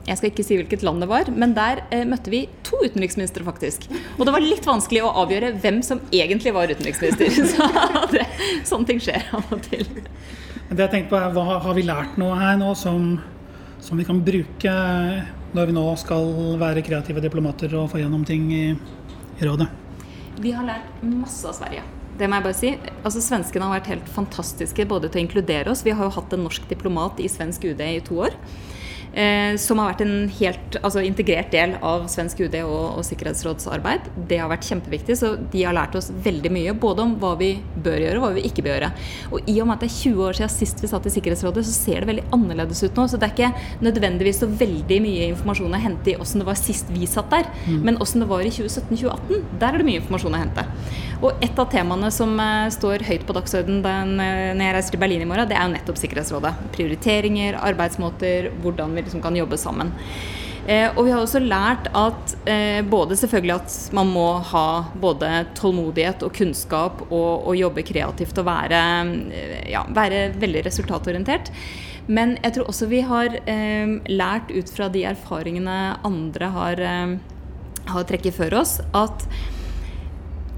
jeg 0.04 0.18
skal 0.20 0.28
ikke 0.28 0.44
si 0.44 0.56
hvilket 0.58 0.82
land 0.84 1.00
det 1.00 1.06
var, 1.08 1.30
men 1.32 1.54
der 1.56 1.78
eh, 1.88 2.02
møtte 2.04 2.28
vi 2.28 2.42
to 2.60 2.76
utenriksministre, 2.82 3.40
faktisk. 3.46 3.86
Og 4.18 4.26
det 4.28 4.34
var 4.34 4.44
litt 4.44 4.66
vanskelig 4.68 5.00
å 5.00 5.14
avgjøre 5.22 5.54
hvem 5.62 5.78
som 5.86 6.02
egentlig 6.12 6.52
var 6.52 6.68
utenriksminister. 6.68 7.30
Så 7.54 7.68
det, 8.12 8.26
sånne 8.68 8.90
ting 8.90 9.00
skjer 9.00 9.24
av 9.32 9.48
og 9.48 9.62
til. 9.64 9.88
Det 10.68 10.76
jeg 10.76 10.92
tenkte 10.92 11.08
på 11.08 11.16
er, 11.16 11.32
Hva 11.32 11.56
har 11.64 11.78
vi 11.78 11.86
lært 11.88 12.20
noe 12.20 12.36
her 12.36 12.60
nå 12.60 12.74
som 12.76 13.14
som 13.84 13.98
vi 14.00 14.04
kan 14.04 14.20
bruke 14.24 14.72
når 15.52 15.68
vi 15.68 15.74
nå 15.76 15.84
skal 16.00 16.30
være 16.60 16.82
kreative 16.86 17.20
diplomater 17.20 17.74
og 17.76 17.90
få 17.92 18.00
gjennom 18.00 18.22
ting 18.24 18.46
i, 18.54 18.64
i 18.72 19.44
rådet. 19.44 19.66
Vi 20.40 20.54
har 20.56 20.64
lært 20.64 21.02
masse 21.04 21.44
av 21.50 21.52
Sverige. 21.58 21.84
Det 22.14 22.28
må 22.30 22.38
jeg 22.38 22.46
bare 22.46 22.56
si. 22.58 22.70
Altså, 23.02 23.22
Svenskene 23.24 23.66
har 23.66 23.80
vært 23.80 23.90
helt 23.90 24.10
fantastiske 24.14 24.86
både 24.86 25.10
til 25.10 25.20
å 25.20 25.24
inkludere 25.24 25.72
oss. 25.72 25.82
Vi 25.86 25.94
har 25.94 26.06
jo 26.06 26.14
hatt 26.14 26.34
en 26.36 26.44
norsk 26.46 26.68
diplomat 26.70 27.18
i 27.18 27.30
svensk 27.30 27.66
UD 27.66 27.82
i 27.82 28.02
to 28.06 28.20
år. 28.28 28.36
Eh, 29.14 29.54
som 29.62 29.78
har 29.78 29.92
vært 29.92 30.02
en 30.02 30.26
helt 30.40 30.76
altså, 30.80 31.02
integrert 31.06 31.52
del 31.54 31.76
av 31.86 32.08
svensk 32.10 32.40
UD 32.42 32.56
og, 32.64 32.98
og 32.98 33.04
sikkerhetsrådsarbeid. 33.06 34.08
Det 34.30 34.40
har 34.42 34.50
vært 34.50 34.66
kjempeviktig, 34.66 35.14
så 35.20 35.34
de 35.52 35.62
har 35.62 35.76
lært 35.76 35.94
oss 35.98 36.10
veldig 36.24 36.50
mye. 36.54 36.74
Både 36.82 37.04
om 37.04 37.12
hva 37.22 37.34
vi 37.38 37.52
bør 37.84 38.02
gjøre 38.02 38.18
og 38.18 38.24
hva 38.26 38.32
vi 38.34 38.46
ikke 38.48 38.64
bør 38.66 38.74
gjøre. 38.74 38.90
Og 39.30 39.52
i 39.52 39.56
og 39.62 39.70
med 39.70 39.76
at 39.76 39.84
det 39.84 39.90
er 39.92 40.00
20 40.00 40.26
år 40.26 40.40
siden 40.40 40.54
sist 40.56 40.82
vi 40.82 40.90
satt 40.90 41.06
i 41.06 41.14
Sikkerhetsrådet, 41.14 41.62
så 41.68 41.76
ser 41.76 42.02
det 42.02 42.10
veldig 42.10 42.26
annerledes 42.34 42.82
ut 42.82 42.98
nå. 42.98 43.06
Så 43.06 43.20
det 43.20 43.30
er 43.30 43.36
ikke 43.36 43.86
nødvendigvis 43.86 44.42
så 44.42 44.50
veldig 44.50 45.00
mye 45.06 45.30
informasjon 45.30 45.78
å 45.78 45.82
hente 45.84 46.14
i 46.14 46.18
åssen 46.18 46.42
det 46.42 46.50
var 46.50 46.58
sist 46.58 46.90
vi 46.90 47.06
satt 47.08 47.30
der, 47.30 47.46
mm. 47.68 47.80
men 47.86 48.02
åssen 48.02 48.24
det 48.24 48.30
var 48.32 48.42
i 48.42 48.50
2017-2018. 48.50 49.46
Der 49.62 49.70
er 49.70 49.78
det 49.78 49.86
mye 49.86 50.02
informasjon 50.02 50.34
å 50.34 50.42
hente. 50.42 50.66
Og 51.24 51.44
et 51.44 51.60
av 51.60 51.68
temaene 51.72 52.10
som 52.12 52.34
eh, 52.42 52.66
står 52.74 53.04
høyt 53.06 53.22
på 53.24 53.34
dagsordenen 53.36 54.18
uh, 54.18 54.50
når 54.56 54.66
jeg 54.66 54.74
reiser 54.76 54.94
til 54.94 55.00
Berlin 55.00 55.22
i 55.24 55.28
morgen, 55.28 55.48
det 55.48 55.56
er 55.56 55.64
jo 55.64 55.72
nettopp 55.72 56.00
Sikkerhetsrådet. 56.00 56.52
Prioriteringer, 56.74 57.56
arbeidsmåter, 57.64 58.50
hvordan 58.64 58.96
vi 58.98 59.03
liksom 59.04 59.22
kan 59.24 59.36
jobbe 59.36 59.58
sammen. 59.60 59.92
Eh, 60.64 60.88
og 60.96 61.04
vi 61.04 61.12
har 61.12 61.20
også 61.20 61.42
lært 61.44 61.90
at 61.92 62.34
eh, 62.48 62.80
både 62.88 63.18
selvfølgelig 63.20 63.54
at 63.58 63.74
man 63.96 64.08
må 64.08 64.28
ha 64.48 64.68
både 64.96 65.30
tålmodighet 65.58 66.24
og 66.24 66.32
kunnskap 66.38 67.02
og, 67.10 67.44
og 67.44 67.58
jobbe 67.58 67.84
kreativt 67.84 68.40
og 68.40 68.48
være, 68.48 68.80
eh, 69.28 69.58
ja, 69.74 69.84
være, 69.92 70.30
veldig 70.40 70.64
resultatorientert. 70.64 71.52
Men 72.06 72.38
jeg 72.40 72.56
tror 72.56 72.72
også 72.72 72.88
vi 72.88 73.02
har 73.04 73.36
eh, 73.44 73.92
lært 74.08 74.52
ut 74.52 74.72
fra 74.72 74.88
de 74.92 75.04
erfaringene 75.08 75.78
andre 76.04 76.50
har, 76.56 76.80
eh, 76.80 77.16
har 77.92 78.08
trekket 78.08 78.36
før 78.36 78.60
oss, 78.62 78.78
at 78.96 79.28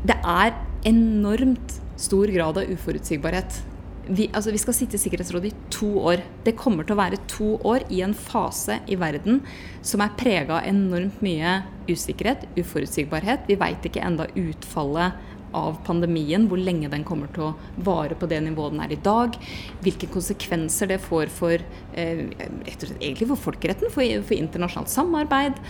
det 0.06 0.20
er 0.22 0.54
enormt 0.86 1.80
stor 1.98 2.30
grad 2.30 2.62
av 2.62 2.70
uforutsigbarhet 2.70 3.58
vi, 4.06 4.28
altså 4.32 4.52
vi, 4.54 4.60
skal 4.62 4.76
sitte 4.76 4.98
i 4.98 5.00
Sikkerhetsrådet 5.02 5.50
i 5.50 5.70
to 5.74 5.88
år. 5.98 6.22
Det 6.46 6.56
kommer 6.58 6.86
til 6.86 6.96
å 6.96 7.00
være 7.00 7.22
to 7.30 7.54
år 7.66 7.86
i 7.92 8.02
en 8.06 8.14
fase 8.16 8.80
i 8.86 8.98
verden 9.00 9.40
som 9.86 10.02
er 10.04 10.14
prega 10.18 10.60
av 10.60 10.68
enormt 10.68 11.22
mye 11.24 11.60
usikkerhet, 11.90 12.46
uforutsigbarhet. 12.58 13.48
Vi 13.50 13.58
veit 13.60 13.86
ikke 13.86 14.04
enda 14.06 14.28
utfallet 14.34 15.32
av 15.56 15.78
pandemien, 15.86 16.48
hvor 16.50 16.60
lenge 16.60 16.90
den 16.92 17.04
kommer 17.06 17.30
til 17.32 17.46
å 17.46 17.52
vare 17.86 18.16
på 18.18 18.28
det 18.28 18.42
nivået 18.44 18.74
den 18.74 18.82
er 18.84 18.92
i 18.92 19.00
dag. 19.00 19.36
Hvilke 19.84 20.10
konsekvenser 20.12 20.90
det 20.90 20.98
får 21.04 21.30
for, 21.32 21.62
eh, 21.94 22.26
egentlig 22.66 23.28
for 23.28 23.36
folkeretten, 23.36 23.90
for, 23.90 24.02
for 24.22 24.36
internasjonalt 24.36 24.92
samarbeid 24.92 25.62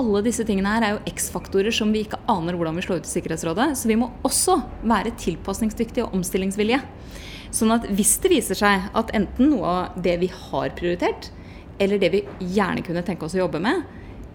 alle 0.00 0.24
disse 0.26 0.44
tingene 0.46 0.70
her 0.74 0.84
er 0.84 0.94
jo 0.96 1.12
X-faktorer 1.12 1.74
som 1.74 1.92
vi 1.94 2.02
ikke 2.04 2.18
aner 2.30 2.56
hvordan 2.58 2.74
vi 2.78 2.82
slår 2.82 3.02
ut 3.02 3.08
i 3.08 3.12
Sikkerhetsrådet. 3.12 3.68
Så 3.78 3.90
vi 3.90 3.98
må 3.98 4.10
også 4.26 4.58
være 4.82 5.14
tilpasningsdyktige 5.22 6.06
og 6.06 6.16
omstillingsvillige. 6.18 6.80
Sånn 7.54 7.70
at 7.74 7.86
hvis 7.94 8.16
det 8.22 8.32
viser 8.32 8.58
seg 8.58 8.88
at 8.98 9.12
enten 9.14 9.52
noe 9.52 9.70
av 9.70 9.98
det 10.02 10.16
vi 10.22 10.30
har 10.32 10.72
prioritert, 10.74 11.30
eller 11.78 12.00
det 12.02 12.10
vi 12.10 12.22
gjerne 12.54 12.82
kunne 12.86 13.04
tenke 13.06 13.26
oss 13.26 13.36
å 13.36 13.44
jobbe 13.44 13.60
med, 13.62 13.84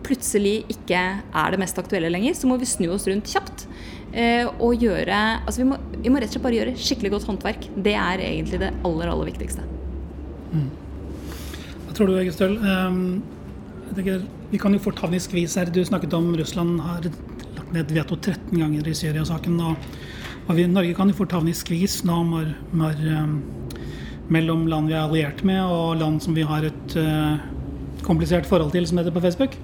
plutselig 0.05 0.61
ikke 0.71 0.99
er 1.19 1.51
det 1.51 1.59
mest 1.59 1.79
aktuelle 1.79 2.11
lenger, 2.11 2.35
så 2.37 2.47
må 2.47 2.55
vi 2.59 2.67
snu 2.69 2.87
oss 2.93 3.07
rundt 3.09 3.27
kjapt. 3.27 3.65
Eh, 4.09 4.47
og 4.65 4.81
gjøre 4.81 5.17
Altså 5.45 5.61
vi 5.61 5.67
må, 5.69 5.75
vi 6.01 6.09
må, 6.09 6.17
rett 6.17 6.31
og 6.31 6.39
slett 6.39 6.45
bare 6.47 6.57
gjøre 6.57 6.77
skikkelig 6.81 7.11
godt 7.13 7.27
håndverk. 7.29 7.67
Det 7.75 7.95
er 7.99 8.23
egentlig 8.25 8.61
det 8.63 8.71
aller, 8.87 9.11
aller 9.11 9.29
viktigste. 9.29 9.65
Mm. 10.53 10.69
Hva 11.85 11.97
tror 11.97 12.09
du, 12.09 12.15
Egestøl? 12.21 12.55
Um, 12.63 13.19
vi 14.49 14.61
kan 14.61 14.73
jo 14.73 14.81
fort 14.81 15.01
havne 15.03 15.19
i 15.19 15.23
skvis 15.23 15.57
her. 15.59 15.69
Du 15.69 15.81
snakket 15.85 16.15
om 16.17 16.31
Russland 16.39 16.79
har 16.81 17.05
lagt 17.05 17.75
ned 17.75 17.91
veto 17.93 18.17
13 18.17 18.55
ganger 18.55 18.87
i 18.87 18.95
Syria-saken. 18.97 19.59
og 19.61 19.75
og 20.49 20.57
vi, 20.57 20.65
Norge 20.65 20.95
kan 20.97 21.11
jo 21.11 21.17
fort 21.19 21.33
havne 21.37 21.53
i 21.53 21.57
skvis 21.57 22.01
nå 22.09 22.23
når, 22.25 22.49
når, 22.73 23.01
um, 23.21 23.37
mellom 24.33 24.65
land 24.69 24.89
vi 24.89 24.97
er 24.97 25.03
alliert 25.03 25.43
med, 25.45 25.61
og 25.61 25.99
land 26.01 26.17
som 26.25 26.33
vi 26.37 26.45
har 26.45 26.65
et 26.65 26.97
uh, 26.97 27.37
komplisert 28.05 28.49
forhold 28.49 28.73
til, 28.73 28.87
som 28.89 28.97
heter 28.97 29.13
på 29.13 29.21
Facebook. 29.21 29.57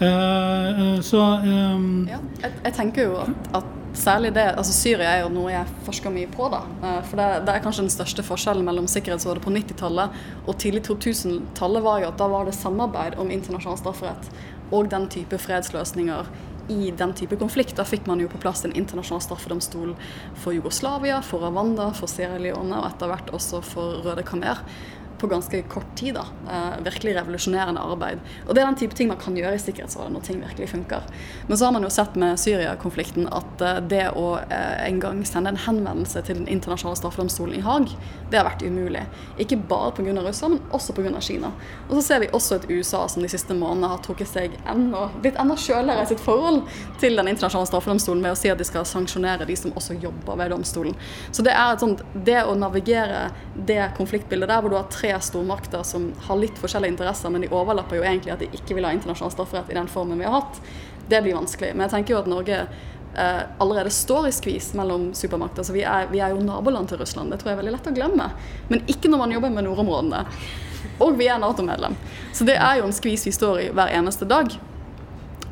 Uh, 0.00 0.02
uh, 0.02 0.98
så 1.00 1.22
um, 1.46 2.04
ja, 2.10 2.18
jeg, 2.42 2.56
jeg, 2.64 2.74
tenker 2.76 3.06
jo 3.06 3.20
at, 3.22 3.50
at, 3.60 3.72
særlig 3.96 4.34
det 4.36 4.42
altså 4.50 4.74
Syria 4.76 5.14
er 5.14 5.22
jo 5.22 5.30
noe 5.32 5.54
jeg 5.54 5.78
forsker 5.86 6.12
mye 6.12 6.28
på. 6.28 6.50
da, 6.52 6.58
For 7.08 7.16
det, 7.16 7.28
det 7.46 7.54
er 7.54 7.62
kanskje 7.64 7.86
den 7.86 7.94
største 7.94 8.26
forskjellen 8.26 8.66
mellom 8.66 8.90
Sikkerhetsrådet 8.92 9.40
på 9.46 9.54
90-tallet 9.54 10.18
og 10.44 10.58
tidlig 10.60 10.82
2000-tallet 10.90 11.86
var 11.86 12.02
jo 12.02 12.10
at 12.10 12.18
da 12.20 12.28
var 12.28 12.44
det 12.44 12.58
samarbeid 12.58 13.16
om 13.22 13.32
internasjonal 13.32 13.80
strafferett 13.80 14.28
og 14.74 14.90
den 14.90 15.06
type 15.08 15.38
fredsløsninger 15.38 16.28
i 16.68 16.90
den 16.90 17.14
type 17.16 17.38
konflikt. 17.40 17.76
Da 17.78 17.86
fikk 17.86 18.06
man 18.10 18.20
jo 18.22 18.30
på 18.32 18.40
plass 18.42 18.64
en 18.66 18.74
internasjonal 18.76 19.22
straffedomstol 19.24 19.94
for 20.34 20.56
Jugoslavia, 20.56 21.22
for 21.22 21.46
Rwanda, 21.46 21.92
for 21.96 22.10
Sierra 22.10 22.38
Leone 22.42 22.80
og 22.80 22.90
etter 22.90 23.10
hvert 23.12 23.32
også 23.36 23.62
for 23.64 24.02
Røde 24.06 24.26
Khmer 24.26 24.62
på 25.18 25.26
ganske 25.26 25.62
kort 25.62 25.96
tid. 25.96 26.14
da, 26.14 26.26
eh, 26.50 26.84
Virkelig 26.84 27.16
revolusjonerende 27.16 27.80
arbeid. 27.80 28.18
Og 28.48 28.54
Det 28.54 28.62
er 28.62 28.66
den 28.66 28.76
type 28.76 28.94
ting 28.94 29.08
man 29.08 29.16
kan 29.16 29.34
gjøre 29.34 29.54
i 29.54 29.58
Sikkerhetsrådet 29.58 30.12
når 30.12 30.22
ting 30.22 30.40
virkelig 30.40 30.68
funker. 30.68 31.02
Men 31.48 31.56
så 31.56 31.64
har 31.64 31.72
man 31.72 31.82
jo 31.82 31.88
sett 31.88 32.16
med 32.16 32.38
Syria-konflikten 32.38 33.28
at 33.32 33.60
eh, 33.60 33.80
det 33.80 34.10
å 34.16 34.38
eh, 34.50 34.86
en 34.86 35.00
gang 35.00 35.24
sende 35.24 35.48
en 35.48 35.56
henvendelse 35.56 36.22
til 36.22 36.36
Den 36.36 36.48
internasjonale 36.48 36.96
straffedomstolen 36.96 37.56
i 37.56 37.60
Haag, 37.60 37.88
det 38.30 38.38
har 38.38 38.44
vært 38.44 38.62
umulig. 38.62 39.06
Ikke 39.38 39.56
bare 39.56 39.92
pga. 39.92 40.06
Russland, 40.06 40.60
men 40.60 40.70
også 40.70 40.92
pga. 40.92 41.20
Kina. 41.20 41.52
Og 41.88 41.96
så 41.96 42.02
ser 42.02 42.20
vi 42.20 42.28
også 42.32 42.56
et 42.56 42.70
USA 42.70 43.06
som 43.08 43.22
de 43.22 43.28
siste 43.28 43.54
månedene 43.54 43.88
har 43.88 43.98
trukket 44.04 44.28
seg 44.28 44.50
enda, 44.68 45.08
blitt 45.22 45.38
enda 45.40 45.56
kjøligere 45.56 46.02
i 46.02 46.06
sitt 46.06 46.20
forhold 46.20 46.62
til 47.00 47.16
Den 47.16 47.28
internasjonale 47.28 47.66
straffedomstolen 47.66 48.22
ved 48.22 48.34
å 48.34 48.38
si 48.38 48.50
at 48.52 48.58
de 48.58 48.64
skal 48.64 48.84
sanksjonere 48.84 49.46
de 49.46 49.56
som 49.56 49.72
også 49.72 49.96
jobber 50.02 50.36
ved 50.36 50.50
domstolen. 50.50 50.94
Så 51.32 51.42
det 51.46 51.54
er 51.54 51.72
et 51.72 51.80
sånt, 51.80 52.02
det 52.26 52.42
å 52.44 52.54
navigere 52.58 53.30
det 53.54 53.80
konfliktbildet 53.96 54.50
der 54.50 54.60
hvor 54.60 54.72
du 54.72 54.76
har 54.76 54.88
tre 54.92 55.05
tre 55.06 55.20
stormakter 55.20 55.82
som 55.82 56.12
har 56.20 56.36
litt 56.36 56.58
forskjellige 56.58 56.90
interesser, 56.90 57.30
men 57.30 57.44
de 57.44 57.50
overlapper 57.54 58.00
jo 58.00 58.04
egentlig 58.04 58.32
at 58.34 58.42
de 58.42 58.50
ikke 58.54 58.74
vil 58.74 58.86
ha 58.86 58.92
internasjonal 58.94 59.32
strafferett 59.34 59.70
i 59.70 59.78
den 59.78 59.88
formen 59.90 60.18
vi 60.18 60.26
har 60.26 60.40
hatt. 60.40 60.60
Det 61.08 61.22
blir 61.22 61.36
vanskelig. 61.36 61.74
Men 61.74 61.86
jeg 61.86 61.94
tenker 61.94 62.14
jo 62.14 62.20
at 62.24 62.30
Norge 62.30 62.60
eh, 62.64 63.42
allerede 63.62 63.92
står 63.94 64.28
i 64.28 64.34
skvis 64.34 64.72
mellom 64.78 65.12
supermakter. 65.14 65.62
Så 65.62 65.76
vi 65.76 65.84
er, 65.86 66.08
vi 66.10 66.18
er, 66.18 66.34
jo 66.34 66.42
naboland 66.42 66.90
til 66.90 66.98
Russland. 66.98 67.30
Det 67.30 67.38
tror 67.38 67.52
jeg 67.52 67.58
er 67.58 67.62
veldig 67.62 67.74
lett 67.76 67.90
å 67.90 67.94
glemme. 67.94 68.30
Men 68.72 68.82
ikke 68.90 69.12
når 69.12 69.22
man 69.22 69.36
jobber 69.36 69.54
med 69.54 69.68
nordområdene. 69.68 70.24
Og 71.06 71.14
vi 71.20 71.28
er 71.30 71.38
Nato-medlem. 71.38 71.94
Så 72.34 72.46
det 72.48 72.56
er 72.58 72.80
jo 72.80 72.88
en 72.88 72.96
skvis 72.96 73.28
vi 73.28 73.34
står 73.36 73.62
i 73.62 73.70
hver 73.76 73.94
eneste 73.94 74.26
dag. 74.26 74.50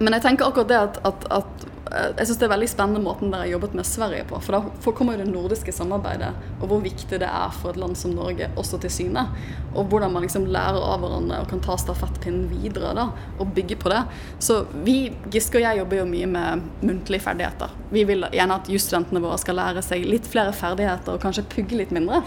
Men 0.01 0.17
jeg 0.17 0.27
tenker 0.27 0.49
akkurat 0.49 0.73
det 0.73 0.81
at, 0.81 0.99
at, 1.07 1.29
at 1.31 1.69
jeg 1.85 2.27
syns 2.27 2.39
det 2.41 2.47
er 2.47 2.53
veldig 2.55 2.69
spennende 2.71 3.03
måten 3.05 3.33
dere 3.33 3.45
har 3.45 3.51
jobbet 3.53 3.75
med 3.77 3.87
Sverige 3.87 4.25
på. 4.29 4.39
For 4.43 4.57
da 4.57 4.93
kommer 4.97 5.19
det 5.21 5.27
nordiske 5.29 5.73
samarbeidet, 5.75 6.31
og 6.61 6.71
hvor 6.71 6.81
viktig 6.85 7.19
det 7.21 7.29
er 7.29 7.53
for 7.55 7.75
et 7.75 7.81
land 7.81 7.99
som 7.99 8.15
Norge 8.17 8.49
også 8.61 8.81
til 8.83 8.93
syne. 8.93 9.27
Og 9.75 9.91
hvordan 9.93 10.15
man 10.15 10.25
liksom 10.25 10.47
lærer 10.49 10.81
av 10.81 11.03
hverandre 11.05 11.43
og 11.43 11.51
kan 11.51 11.63
ta 11.65 11.77
stafettpinnen 11.81 12.49
videre 12.51 12.95
da, 12.97 13.09
og 13.39 13.53
bygge 13.57 13.79
på 13.81 13.93
det. 13.93 14.01
Så 14.43 14.63
vi, 14.87 15.13
Giske 15.33 15.61
og 15.61 15.67
jeg, 15.67 15.83
jobber 15.83 16.01
jo 16.01 16.09
mye 16.09 16.29
med 16.31 16.69
muntlige 16.81 17.27
ferdigheter. 17.27 17.73
Vi 17.93 18.07
vil 18.09 18.27
gjerne 18.33 18.61
at 18.61 18.71
jusstudentene 18.73 19.23
våre 19.25 19.41
skal 19.43 19.61
lære 19.61 19.85
seg 19.85 20.07
litt 20.09 20.29
flere 20.31 20.55
ferdigheter 20.57 21.17
og 21.17 21.23
kanskje 21.23 21.47
pugge 21.53 21.83
litt 21.83 21.93
mindre. 21.95 22.23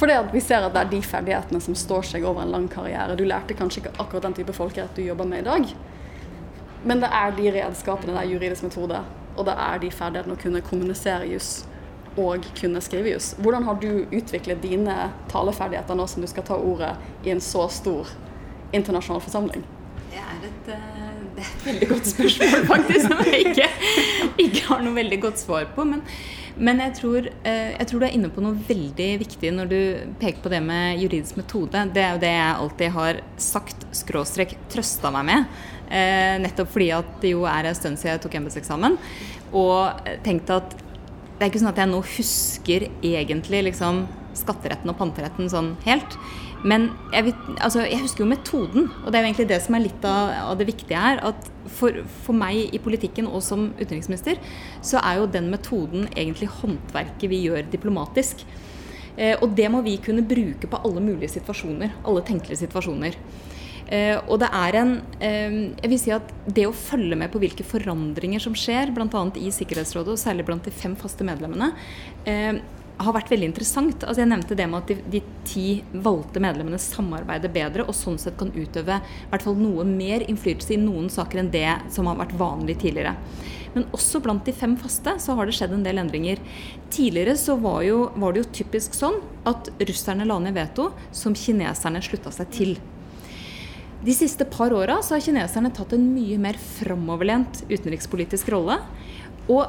Fordi 0.00 0.16
vi 0.34 0.42
ser 0.44 0.66
at 0.66 0.74
det 0.76 0.84
er 0.84 0.92
de 0.92 1.00
ferdighetene 1.04 1.60
som 1.64 1.76
står 1.76 2.12
seg 2.12 2.26
over 2.28 2.44
en 2.44 2.52
lang 2.52 2.68
karriere. 2.72 3.16
Du 3.18 3.24
lærte 3.26 3.56
kanskje 3.56 3.84
ikke 3.84 3.96
akkurat 3.98 4.28
den 4.28 4.36
type 4.38 4.54
folkerett 4.56 4.94
du 4.96 5.02
jobber 5.02 5.28
med 5.28 5.42
i 5.42 5.48
dag. 5.48 5.72
Men 6.84 7.02
det 7.02 7.10
er 7.12 7.34
de 7.36 7.50
redskapene, 7.58 8.14
det 8.14 8.22
er 8.22 8.30
juridisk 8.34 8.64
metode, 8.68 9.02
og 9.36 9.46
det 9.48 9.56
er 9.56 9.82
de 9.82 9.90
ferdighetene 9.92 10.36
å 10.36 10.40
kunne 10.40 10.62
kommunisere 10.64 11.28
juss 11.28 11.50
og 12.18 12.46
kunne 12.58 12.80
skrive 12.82 13.14
juss. 13.14 13.34
Hvordan 13.38 13.66
har 13.68 13.78
du 13.82 14.06
utviklet 14.10 14.62
dine 14.64 14.96
taleferdigheter 15.30 15.98
nå 15.98 16.06
som 16.10 16.24
du 16.24 16.30
skal 16.30 16.46
ta 16.46 16.58
ordet 16.58 16.94
i 17.24 17.34
en 17.34 17.42
så 17.44 17.68
stor 17.70 18.10
internasjonal 18.76 19.22
forsamling? 19.22 19.62
Det 20.10 20.18
er 20.18 20.44
et, 20.48 20.68
eh, 20.74 21.08
det 21.36 21.44
er 21.44 21.54
et 21.54 21.66
veldig 21.68 21.88
godt 21.92 22.10
spørsmål, 22.10 22.66
faktisk, 22.74 23.06
som 23.06 23.24
jeg 23.28 23.46
ikke, 23.52 23.70
ikke, 24.42 24.66
har 24.72 24.84
noe 24.84 24.96
veldig 24.98 25.20
godt 25.22 25.42
svar 25.42 25.68
på. 25.76 25.86
Men, 25.86 26.02
men 26.58 26.82
jeg, 26.82 26.96
tror, 26.98 27.28
eh, 27.46 27.72
jeg, 27.76 27.86
tror, 27.90 28.02
du 28.02 28.08
er 28.08 28.16
inne 28.18 28.32
på 28.34 28.44
noe 28.44 28.58
veldig 28.68 29.10
viktig 29.22 29.52
når 29.54 29.70
du 29.70 29.80
peker 30.20 30.42
på 30.42 30.52
det 30.52 30.62
med 30.66 31.04
juridisk 31.04 31.38
metode. 31.38 31.84
Det 31.94 32.02
er 32.02 32.16
jo 32.16 32.24
det 32.24 32.34
jeg 32.34 32.56
alltid 32.64 32.96
har 32.98 33.22
sagt, 33.38 33.86
skråstrek, 34.02 34.56
trøsta 34.72 35.14
meg 35.14 35.28
med. 35.30 35.62
Eh, 35.90 36.36
nettopp 36.42 36.70
fordi 36.70 36.92
at 36.94 37.16
det 37.22 37.34
jo 37.34 37.42
er 37.50 37.66
en 37.66 37.74
stund 37.74 37.98
siden 37.98 38.14
jeg 38.14 38.22
tok 38.24 38.38
embetseksamen. 38.38 38.98
Og 39.50 40.06
tenkte 40.26 40.60
at 40.60 40.76
det 41.40 41.46
er 41.46 41.50
ikke 41.50 41.62
sånn 41.62 41.72
at 41.72 41.80
jeg 41.80 41.90
nå 41.90 42.02
husker 42.04 42.86
egentlig 43.00 43.64
liksom 43.70 44.04
skatteretten 44.36 44.92
og 44.92 44.98
panteretten 44.98 45.50
sånn 45.50 45.74
helt. 45.86 46.16
Men 46.60 46.90
jeg, 47.14 47.30
vet, 47.30 47.44
altså, 47.64 47.86
jeg, 47.86 48.02
husker 48.02 48.24
jo 48.24 48.28
metoden, 48.28 48.90
og 49.00 49.08
det 49.08 49.16
er 49.16 49.22
jo 49.22 49.28
egentlig 49.30 49.48
det 49.48 49.60
som 49.64 49.76
er 49.76 49.84
litt 49.86 50.04
av, 50.04 50.32
av 50.50 50.58
det 50.60 50.66
viktige 50.68 51.00
her. 51.00 51.22
At 51.30 51.48
for, 51.72 52.02
for, 52.26 52.36
meg 52.36 52.74
i 52.76 52.80
politikken 52.82 53.30
og 53.30 53.40
som 53.44 53.70
utenriksminister, 53.80 54.40
så 54.84 55.00
er 55.00 55.22
jo 55.22 55.30
den 55.32 55.48
metoden 55.52 56.04
egentlig 56.12 56.50
håndverket 56.60 57.30
vi 57.32 57.40
gjør 57.46 57.70
diplomatisk. 57.72 58.44
Eh, 59.16 59.38
og 59.40 59.56
det 59.56 59.70
må 59.72 59.80
vi 59.86 59.96
kunne 60.04 60.26
bruke 60.26 60.68
på 60.68 60.82
alle 60.84 61.02
mulige 61.04 61.32
situasjoner. 61.38 61.96
Alle 62.04 62.26
tenkelige 62.28 62.60
situasjoner. 62.66 63.16
Eh, 63.90 64.16
og 64.30 64.38
det 64.38 64.46
er 64.54 64.76
en 64.78 64.92
eh, 65.18 65.54
Jeg 65.82 65.90
vil 65.90 65.98
si 65.98 66.12
at 66.14 66.28
det 66.46 66.68
å 66.68 66.74
følge 66.76 67.16
med 67.18 67.32
på 67.32 67.40
hvilke 67.42 67.66
forandringer 67.66 68.42
som 68.42 68.54
skjer, 68.54 68.92
bl.a. 68.94 69.24
i 69.34 69.50
Sikkerhetsrådet, 69.54 70.14
og 70.14 70.20
særlig 70.20 70.46
blant 70.46 70.66
de 70.66 70.74
fem 70.74 70.94
faste 70.98 71.26
medlemmene, 71.26 71.72
eh, 72.30 72.60
har 73.00 73.16
vært 73.16 73.30
veldig 73.32 73.48
interessant. 73.48 74.04
Altså 74.04 74.22
jeg 74.22 74.30
nevnte 74.30 74.56
det 74.58 74.66
med 74.68 74.82
at 74.82 74.90
de, 74.92 74.96
de, 75.14 75.22
ti 75.48 75.66
valgte 76.04 76.42
medlemmene 76.42 76.78
samarbeider 76.80 77.52
bedre 77.52 77.86
og 77.88 77.96
sånn 77.96 78.20
sett 78.20 78.36
kan 78.38 78.52
utøve 78.52 79.00
hvert 79.30 79.46
fall 79.46 79.56
noe 79.58 79.86
mer 79.88 80.26
innflytelse 80.28 80.76
i 80.76 80.82
noen 80.82 81.08
saker 81.12 81.40
enn 81.40 81.50
det 81.54 81.70
som 81.94 82.10
har 82.10 82.20
vært 82.20 82.36
vanlig 82.38 82.76
tidligere. 82.82 83.16
Men 83.72 83.86
også 83.96 84.20
blant 84.22 84.44
de 84.44 84.52
fem 84.52 84.76
faste 84.78 85.16
så 85.22 85.34
har 85.38 85.48
det 85.48 85.56
skjedd 85.56 85.72
en 85.76 85.84
del 85.86 86.02
endringer. 86.02 86.42
Tidligere 86.92 87.36
så 87.40 87.56
var, 87.62 87.80
jo, 87.86 88.08
var 88.20 88.34
det 88.34 88.44
jo 88.44 88.52
typisk 88.60 88.98
sånn 88.98 89.20
at 89.48 89.72
russerne 89.80 90.28
la 90.28 90.40
ned 90.42 90.58
veto 90.58 90.90
som 91.14 91.36
kineserne 91.38 92.02
slutta 92.04 92.34
seg 92.34 92.50
til. 92.54 92.74
De 94.00 94.14
siste 94.16 94.44
par 94.48 94.72
åra 94.72 94.96
har 95.04 95.20
kineserne 95.20 95.70
tatt 95.76 95.92
en 95.92 96.04
mye 96.14 96.38
mer 96.40 96.56
framoverlent 96.56 97.64
utenrikspolitisk 97.68 98.48
rolle. 98.54 98.78
Og 99.52 99.66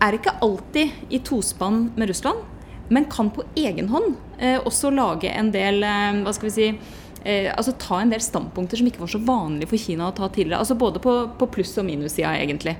er 0.00 0.16
ikke 0.16 0.38
alltid 0.44 1.12
i 1.12 1.20
tospann 1.24 1.90
med 1.96 2.08
Russland, 2.08 2.40
men 2.88 3.04
kan 3.12 3.28
på 3.32 3.44
egen 3.60 3.90
hånd 3.92 4.14
eh, 4.38 4.56
også 4.56 4.92
lage 4.92 5.28
en 5.32 5.50
del 5.52 5.84
eh, 5.84 6.22
hva 6.24 6.32
skal 6.36 6.48
vi 6.48 6.54
si, 6.54 6.70
eh, 7.24 7.50
altså 7.52 7.76
ta 7.80 8.00
en 8.00 8.12
del 8.12 8.24
standpunkter 8.24 8.80
som 8.80 8.88
ikke 8.88 9.04
var 9.04 9.12
så 9.12 9.20
vanlig 9.24 9.68
for 9.68 9.80
Kina 9.80 10.08
å 10.08 10.16
ta 10.16 10.28
tidligere. 10.28 10.62
altså 10.64 10.76
Både 10.80 11.00
på, 11.04 11.14
på 11.38 11.50
pluss- 11.52 11.76
og 11.80 11.88
minussida, 11.88 12.32
egentlig. 12.40 12.78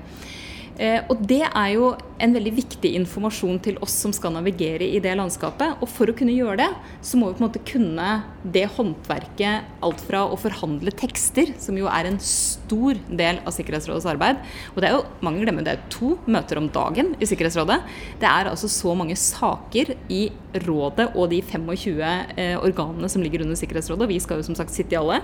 Eh, 0.75 0.99
og 1.07 1.21
det 1.23 1.43
er 1.47 1.69
jo 1.71 1.93
en 2.19 2.33
veldig 2.35 2.51
viktig 2.55 2.89
informasjon 2.97 3.57
til 3.63 3.77
oss 3.83 3.93
som 4.03 4.11
skal 4.15 4.33
navigere 4.35 4.87
i 4.87 4.99
det 5.03 5.13
landskapet. 5.15 5.79
Og 5.83 5.89
for 5.91 6.11
å 6.11 6.15
kunne 6.15 6.35
gjøre 6.35 6.57
det, 6.63 6.69
så 7.05 7.19
må 7.19 7.29
vi 7.29 7.37
på 7.37 7.43
en 7.43 7.47
måte 7.47 7.63
kunne 7.67 8.09
det 8.55 8.65
håndverket 8.75 9.83
alt 9.85 10.03
fra 10.07 10.23
å 10.27 10.39
forhandle 10.39 10.93
tekster, 10.95 11.53
som 11.61 11.79
jo 11.79 11.89
er 11.91 12.09
en 12.09 12.19
stor 12.23 12.99
del 13.07 13.39
av 13.43 13.55
Sikkerhetsrådets 13.55 14.09
arbeid. 14.11 14.41
Og 14.73 14.81
det 14.83 14.89
er 14.89 14.97
jo, 14.97 15.05
mange 15.25 15.43
glemmer 15.43 15.65
det 15.65 15.75
er 15.75 15.85
to 15.93 16.15
møter 16.27 16.59
om 16.59 16.71
dagen 16.71 17.13
i 17.19 17.29
Sikkerhetsrådet. 17.29 17.79
Det 18.23 18.29
er 18.31 18.51
altså 18.51 18.71
så 18.71 18.95
mange 18.97 19.17
saker 19.19 19.95
i 20.11 20.25
rådet 20.65 21.11
og 21.15 21.31
de 21.31 21.41
25 21.43 22.03
eh, 22.03 22.55
organene 22.59 23.11
som 23.11 23.23
ligger 23.23 23.43
under 23.45 23.59
Sikkerhetsrådet, 23.59 24.07
og 24.07 24.11
vi 24.11 24.21
skal 24.23 24.39
jo 24.39 24.49
som 24.49 24.59
sagt 24.59 24.75
sitte 24.75 24.95
i 24.95 24.99
alle 24.99 25.21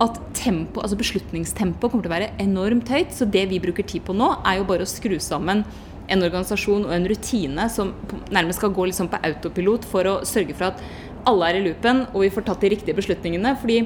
at 0.00 0.18
tempo, 0.34 0.80
altså 0.80 0.98
beslutningstempoet 0.98 1.92
kommer 1.92 2.06
til 2.06 2.12
å 2.12 2.16
være 2.16 2.32
enormt 2.42 2.90
høyt. 2.92 3.12
Så 3.14 3.28
det 3.28 3.44
vi 3.50 3.60
bruker 3.62 3.86
tid 3.86 4.06
på 4.06 4.16
nå, 4.16 4.32
er 4.46 4.60
jo 4.60 4.68
bare 4.68 4.86
å 4.86 4.90
skru 4.90 5.18
sammen 5.22 5.64
en 6.12 6.24
organisasjon 6.26 6.86
og 6.88 6.94
en 6.94 7.08
rutine 7.08 7.68
som 7.72 7.92
nærmest 8.34 8.60
skal 8.60 8.72
gå 8.74 8.88
liksom 8.90 9.10
på 9.12 9.20
autopilot 9.22 9.86
for 9.88 10.08
å 10.08 10.14
sørge 10.28 10.56
for 10.58 10.72
at 10.72 10.82
alle 11.28 11.50
er 11.50 11.60
i 11.60 11.66
loopen 11.68 12.06
og 12.10 12.24
vi 12.24 12.32
får 12.34 12.48
tatt 12.48 12.64
de 12.64 12.72
riktige 12.72 12.98
beslutningene. 12.98 13.54
fordi 13.60 13.84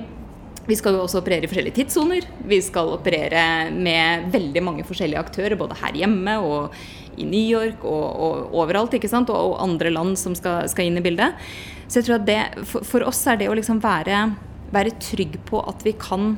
vi 0.66 0.74
skal 0.74 0.96
jo 0.96 1.04
også 1.04 1.20
operere 1.20 1.46
i 1.46 1.50
forskjellige 1.50 1.76
tidssoner. 1.76 2.24
Vi 2.50 2.58
skal 2.64 2.88
operere 2.90 3.70
med 3.70 4.32
veldig 4.32 4.62
mange 4.66 4.86
forskjellige 4.86 5.20
aktører, 5.20 5.54
både 5.54 5.78
her 5.78 5.94
hjemme 5.94 6.34
og 6.42 6.74
i 7.16 7.24
New 7.24 7.44
York 7.46 7.84
og, 7.86 8.06
og 8.26 8.56
overalt. 8.64 8.96
ikke 8.98 9.10
sant? 9.10 9.30
Og, 9.30 9.52
og, 9.52 9.60
andre 9.62 9.92
land 9.94 10.18
som 10.18 10.34
skal, 10.34 10.66
skal, 10.68 10.88
inn 10.88 10.98
i 10.98 11.04
bildet. 11.04 11.38
Så 11.86 12.00
jeg 12.00 12.08
tror 12.08 12.18
at 12.18 12.26
det, 12.26 12.40
for, 12.66 12.82
for 12.88 13.06
oss 13.06 13.22
er 13.30 13.38
det 13.38 13.50
å 13.50 13.54
liksom 13.54 13.78
være 13.84 14.24
være 14.74 14.96
trygg 15.02 15.38
på 15.48 15.60
at 15.68 15.84
vi 15.86 15.94
kan 16.00 16.36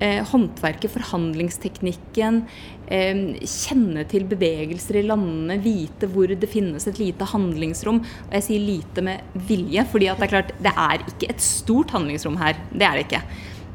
eh, 0.00 0.24
håndverket, 0.26 0.92
forhandlingsteknikken, 0.94 2.42
eh, 2.86 3.22
kjenne 3.42 4.06
til 4.10 4.26
bevegelser 4.30 5.00
i 5.00 5.04
landene, 5.06 5.58
vite 5.62 6.10
hvor 6.12 6.30
det 6.30 6.50
finnes 6.50 6.88
et 6.88 7.00
lite 7.02 7.28
handlingsrom. 7.32 8.02
Og 8.28 8.34
jeg 8.38 8.48
sier 8.48 8.64
lite 8.64 9.04
med 9.04 9.38
vilje, 9.48 9.86
fordi 9.92 10.10
det 10.10 10.28
er 10.28 10.34
klart, 10.34 10.56
det 10.64 10.74
er 10.74 11.06
ikke 11.06 11.30
et 11.34 11.44
stort 11.44 11.94
handlingsrom 11.96 12.40
her. 12.40 12.58
Det 12.72 12.88
er 12.88 12.98
det 12.98 13.08
ikke. 13.08 13.24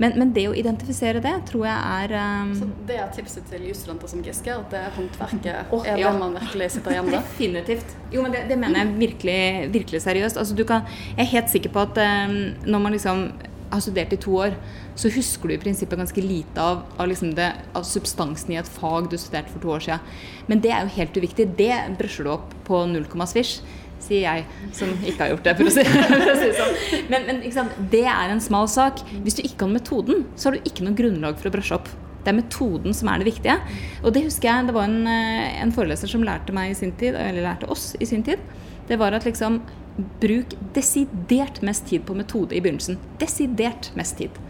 Men, 0.01 0.15
men, 0.17 0.31
det 0.33 0.47
å 0.49 0.55
identifisere 0.57 1.21
det 1.21 1.33
tror 1.51 1.67
jeg 1.67 1.77
er 1.77 2.13
um... 2.17 2.53
Så 2.57 2.67
Det 2.89 2.95
er 2.97 3.11
tipset 3.13 3.45
til 3.45 3.67
jusstudenter 3.69 4.09
som 4.09 4.23
Giske? 4.25 4.55
At 4.55 4.73
det 4.73 4.81
håndverket 4.95 5.73
oh, 5.75 5.85
er 5.85 6.01
ja. 6.01 6.09
det 6.09 6.21
man 6.23 6.33
virkelig 6.39 6.71
sitter 6.73 6.95
igjen 6.95 7.11
med? 7.11 7.19
Definitivt. 7.19 7.93
Jo, 8.09 8.23
men 8.25 8.33
det, 8.33 8.41
det 8.49 8.57
mener 8.57 8.81
jeg 8.81 8.95
virkelig, 9.03 9.39
virkelig 9.75 10.01
seriøst. 10.07 10.39
Altså, 10.41 10.65
kan, 10.65 10.89
jeg 11.13 11.27
er 11.27 11.31
helt 11.35 11.53
sikker 11.53 11.75
på 11.75 11.85
at 11.85 12.01
um, 12.01 12.39
når 12.65 12.83
man 12.87 12.97
liksom 12.97 13.27
har 13.73 13.83
studert 13.83 14.15
i 14.15 14.19
to 14.21 14.35
år, 14.45 14.57
så 14.99 15.11
husker 15.13 15.49
du 15.49 15.55
i 15.55 15.61
prinsippet 15.61 15.99
ganske 15.99 16.23
lite 16.23 16.61
av, 16.61 16.83
av, 16.97 17.07
liksom 17.09 17.33
det, 17.37 17.49
av, 17.73 17.85
substansen 17.87 18.53
i 18.53 18.59
et 18.61 18.73
fag 18.79 19.09
du 19.11 19.17
studerte 19.17 19.53
for 19.53 19.63
to 19.63 19.73
år 19.75 19.85
siden. 19.87 20.11
Men 20.49 20.61
det 20.63 20.73
er 20.73 20.83
jo 20.83 20.97
helt 20.97 21.17
uviktig. 21.21 21.47
Det 21.57 21.73
brøsjer 21.99 22.27
du 22.27 22.33
opp 22.35 22.53
på 22.67 22.83
null 22.91 23.09
komma 23.09 23.29
svisj 23.29 23.61
sier 24.03 24.25
jeg, 24.25 24.45
som 24.75 24.89
ikke 24.99 25.21
har 25.21 25.33
gjort 25.33 25.45
det, 25.47 25.53
for 25.59 25.69
å 25.69 25.73
si, 25.73 25.83
det 26.43 26.49
sånn. 26.57 26.73
Men, 27.11 27.27
men 27.29 27.69
det 27.91 28.05
er 28.11 28.33
en 28.33 28.43
smal 28.43 28.67
sak. 28.71 29.03
Hvis 29.23 29.37
du 29.39 29.43
ikke 29.45 29.67
har 29.67 29.75
metoden, 29.77 30.25
så 30.35 30.49
har 30.49 30.57
du 30.57 30.67
ikke 30.69 30.87
noe 30.87 30.97
grunnlag 30.97 31.39
for 31.39 31.49
å 31.49 31.53
brøsje 31.55 31.77
opp. 31.77 31.91
Det 32.23 32.31
er 32.31 32.39
metoden 32.39 32.95
som 32.95 33.09
er 33.11 33.19
det 33.19 33.27
viktige. 33.27 33.55
Og 34.01 34.13
det 34.15 34.25
husker 34.27 34.49
jeg, 34.49 34.67
det 34.69 34.75
var 34.75 34.87
en, 34.87 35.07
eh, 35.11 35.61
en 35.63 35.73
foreleser 35.75 36.11
som 36.11 36.23
lærte 36.23 36.55
meg 36.55 36.71
i 36.71 36.77
sin 36.79 36.93
tid, 36.99 37.17
eller 37.19 37.43
lærte 37.43 37.69
oss 37.71 37.93
i 37.99 38.07
sin 38.07 38.23
tid. 38.23 38.43
Det 38.87 38.99
var 38.99 39.15
at 39.15 39.27
liksom 39.27 39.61
bruk 39.95 40.55
desidert 40.73 41.61
mest 41.61 41.85
tid 41.89 42.05
på 42.07 42.15
metode 42.17 42.55
i 42.55 42.61
begynnelsen. 42.63 42.97
Desidert 43.21 43.91
mest 43.99 44.17
tid. 44.17 44.41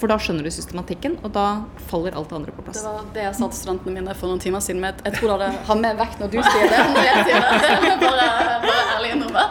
For 0.00 0.10
da 0.10 0.16
skjønner 0.18 0.46
du 0.46 0.50
systematikken, 0.50 1.18
og 1.22 1.34
da 1.34 1.46
faller 1.90 2.16
alt 2.18 2.30
det 2.32 2.38
andre 2.38 2.54
på 2.56 2.64
plass. 2.66 2.80
Det 2.80 2.88
var 2.88 3.04
det 3.14 3.26
jeg 3.26 3.36
sa 3.38 3.48
til 3.52 3.60
studentene 3.60 4.00
mine 4.00 4.16
for 4.18 4.32
noen 4.32 4.40
timer 4.42 4.64
siden. 4.64 4.82
Jeg 4.88 5.14
tror 5.18 5.36
det 5.42 5.50
har 5.68 5.78
mer 5.78 5.98
vekt 6.00 6.22
når 6.22 6.32
du 6.32 6.38
sier 6.40 6.64
det, 6.72 6.80
enn 6.80 6.96
når 6.96 7.08
jeg 7.08 7.26
sier 7.28 7.46
det. 7.84 7.92
Bare, 8.02 8.26
bare 8.64 8.86
ærlig 8.96 9.12
innrømme. 9.16 9.46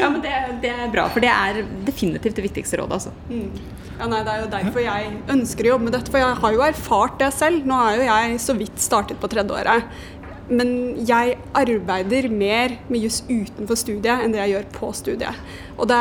Ja, 0.00 0.10
men 0.10 0.18
det, 0.24 0.32
det, 0.64 0.72
er 0.72 0.90
bra, 0.92 1.06
for 1.12 1.24
det 1.24 1.30
er 1.30 1.62
definitivt 1.86 2.36
det 2.36 2.44
viktigste 2.44 2.80
rådet, 2.80 2.98
altså. 2.98 3.12
Mm. 3.30 3.84
Ja, 3.94 4.08
nei, 4.10 4.20
Det 4.26 4.32
er 4.32 4.42
jo 4.42 4.48
derfor 4.52 4.82
jeg 4.82 5.12
ønsker 5.36 5.66
å 5.66 5.72
jobbe 5.74 5.88
med 5.88 5.94
dette, 5.96 6.12
for 6.12 6.20
jeg 6.20 6.40
har 6.42 6.56
jo 6.56 6.64
erfart 6.66 7.16
det 7.22 7.30
selv. 7.36 7.68
Nå 7.68 7.78
er 7.78 8.00
jo 8.00 8.08
jeg 8.08 8.42
så 8.42 8.56
vidt 8.58 8.82
startet 8.82 9.20
på 9.22 9.30
tredje 9.30 9.54
året. 9.54 9.94
Men 10.48 10.70
jeg 11.08 11.38
arbeider 11.56 12.28
mer 12.28 12.74
med 12.92 13.06
juss 13.06 13.22
utenfor 13.28 13.78
studiet 13.80 14.24
enn 14.24 14.34
det 14.34 14.42
jeg 14.42 14.52
gjør 14.54 14.66
på 14.74 14.90
studiet. 14.96 15.38
Og 15.78 15.88
det, 15.88 16.00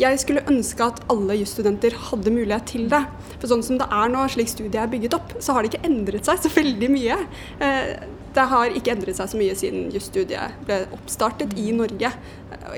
jeg 0.00 0.18
skulle 0.22 0.42
ønske 0.50 0.88
at 0.88 0.98
alle 1.12 1.36
jusstudenter 1.38 1.94
hadde 2.08 2.34
mulighet 2.34 2.66
til 2.72 2.88
det. 2.90 3.04
For 3.38 3.50
sånn 3.50 3.62
som 3.66 3.78
det 3.78 3.86
er 3.86 4.10
nå, 4.10 4.26
slik 4.34 4.50
studiet 4.50 4.82
er 4.82 4.90
bygget 4.90 5.16
opp, 5.18 5.36
så 5.38 5.54
har 5.54 5.62
det 5.62 5.72
ikke 5.72 5.86
endret 5.86 6.26
seg 6.26 6.42
så 6.42 6.52
veldig 6.56 6.90
mye. 6.90 7.20
Eh, 7.62 7.94
det 8.34 8.46
har 8.50 8.74
ikke 8.74 8.96
endret 8.96 9.18
seg 9.18 9.30
så 9.30 9.38
mye 9.38 9.54
siden 9.58 9.90
jusstudiet 9.94 10.62
ble 10.66 10.80
oppstartet 10.96 11.54
i 11.60 11.68
Norge. 11.76 12.10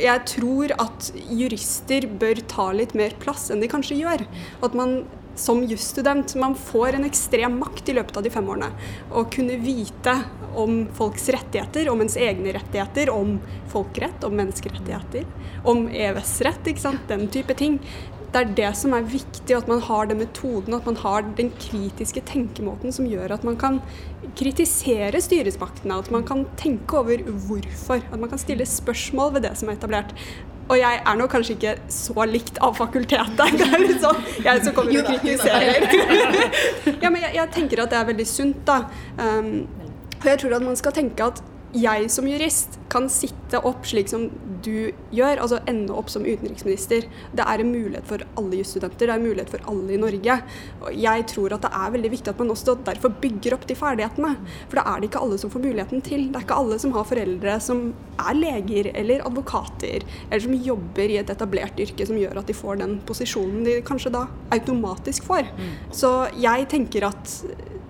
Jeg 0.03 0.25
tror 0.29 0.75
at 0.83 1.13
jurister 1.33 2.09
bør 2.21 2.43
ta 2.51 2.69
litt 2.77 2.93
mer 2.99 3.17
plass 3.23 3.49
enn 3.53 3.63
de 3.65 3.71
kanskje 3.73 4.03
gjør. 4.03 4.27
At 4.67 4.77
man 4.77 5.01
som 5.37 5.63
jusstudent. 5.65 6.35
Man 6.35 6.55
får 6.55 6.97
en 6.97 7.07
ekstrem 7.09 7.59
makt 7.61 7.89
i 7.89 7.97
løpet 7.99 8.17
av 8.17 8.27
de 8.27 8.33
fem 8.33 8.49
årene. 8.49 8.73
Å 9.13 9.27
kunne 9.33 9.61
vite 9.63 10.17
om 10.57 10.85
folks 10.97 11.29
rettigheter, 11.33 11.91
om 11.93 12.03
ens 12.05 12.17
egne 12.17 12.57
rettigheter, 12.57 13.13
om 13.13 13.37
folkerett, 13.73 14.25
om 14.25 14.37
menneskerettigheter, 14.41 15.27
om 15.69 15.87
EØS-rett, 15.89 16.73
ikke 16.73 16.87
sant, 16.89 17.09
den 17.11 17.29
type 17.33 17.57
ting. 17.59 17.81
Det 18.33 18.43
er 18.43 18.55
det 18.59 18.71
som 18.77 18.93
er 18.97 19.07
viktig, 19.07 19.55
at 19.55 19.69
man 19.71 19.81
har 19.87 20.09
den 20.11 20.19
metoden, 20.21 20.75
at 20.77 20.89
man 20.89 20.99
har 21.01 21.25
den 21.39 21.53
kritiske 21.63 22.21
tenkemåten 22.29 22.93
som 22.93 23.07
gjør 23.09 23.37
at 23.37 23.47
man 23.47 23.57
kan 23.61 23.79
kritisere 24.37 25.23
styresmaktene, 25.25 25.97
at 25.97 26.11
man 26.13 26.27
kan 26.27 26.45
tenke 26.61 26.99
over 26.99 27.23
hvorfor, 27.47 28.03
at 28.03 28.21
man 28.21 28.33
kan 28.33 28.43
stille 28.43 28.67
spørsmål 28.69 29.37
ved 29.39 29.47
det 29.47 29.55
som 29.57 29.71
er 29.71 29.79
etablert. 29.79 30.13
Og 30.67 30.79
jeg 30.79 31.01
er 31.07 31.19
nok 31.19 31.31
kanskje 31.31 31.55
ikke 31.55 31.75
så 31.93 32.27
likt 32.27 32.59
av 32.65 32.75
fakultetet. 32.79 33.53
Det 33.61 33.67
er 33.67 33.83
litt 33.83 34.01
sånn, 34.03 34.23
jeg 34.45 34.65
som 34.65 34.75
kommer 34.77 35.01
og 35.01 35.11
kritiserer. 35.11 35.87
ja, 37.05 37.11
men 37.11 37.21
jeg, 37.23 37.35
jeg, 37.39 37.51
tenker 37.55 37.85
at 37.85 37.93
det 37.93 38.01
er 38.01 38.09
veldig 38.11 38.27
sunt, 38.29 38.65
da. 38.67 38.81
Um, 39.21 39.53
og 40.17 40.27
jeg 40.33 40.41
tror 40.43 40.57
at 40.59 40.65
man 40.65 40.79
skal 40.79 40.95
tenke 40.97 41.31
at 41.31 41.43
jeg 41.77 42.11
som 42.13 42.27
jurist 42.29 42.79
kan 42.93 43.09
sitte 43.13 43.61
opp 43.67 43.87
slik 43.87 44.09
som 44.11 44.27
du 44.65 44.93
gjør, 45.15 45.41
altså 45.43 45.61
ende 45.71 45.95
opp 45.95 46.09
som 46.11 46.25
utenriksminister. 46.27 47.07
Det 47.37 47.45
er 47.45 47.63
en 47.63 47.71
mulighet 47.73 48.07
for 48.09 48.23
alle 48.39 48.61
jusstudenter, 48.61 49.07
det 49.07 49.13
er 49.15 49.21
en 49.21 49.27
mulighet 49.27 49.53
for 49.53 49.69
alle 49.71 49.95
i 49.95 50.01
Norge. 50.01 50.39
Og 50.83 50.97
jeg 50.97 51.27
tror 51.33 51.57
at 51.57 51.67
det 51.67 51.73
er 51.79 51.95
veldig 51.97 52.13
viktig 52.17 52.33
at 52.33 52.43
man 52.43 52.55
også 52.55 52.77
derfor 52.87 53.15
bygger 53.23 53.57
opp 53.57 53.69
de 53.69 53.79
ferdighetene. 53.79 54.33
For 54.67 54.81
det 54.81 54.87
er 54.87 55.03
det 55.03 55.11
ikke 55.11 55.23
alle 55.27 55.41
som 55.43 55.53
får 55.53 55.65
muligheten 55.67 56.05
til. 56.07 56.27
Det 56.31 56.41
er 56.41 56.49
ikke 56.49 56.61
alle 56.65 56.81
som 56.83 56.97
har 56.97 57.09
foreldre 57.11 57.59
som 57.63 57.87
er 58.17 58.41
leger 58.41 58.91
eller 58.97 59.25
advokater, 59.29 60.07
eller 60.31 60.45
som 60.47 60.59
jobber 60.71 61.13
i 61.13 61.21
et 61.21 61.33
etablert 61.33 61.81
yrke 61.83 62.09
som 62.09 62.19
gjør 62.19 62.41
at 62.41 62.49
de 62.49 62.57
får 62.57 62.81
den 62.83 62.99
posisjonen 63.07 63.67
de 63.67 63.79
kanskje 63.87 64.15
da 64.15 64.27
automatisk 64.57 65.27
får. 65.29 65.51
Mm. 65.57 65.73
Så 65.95 66.13
jeg 66.41 66.69
tenker 66.73 67.11
at 67.11 67.41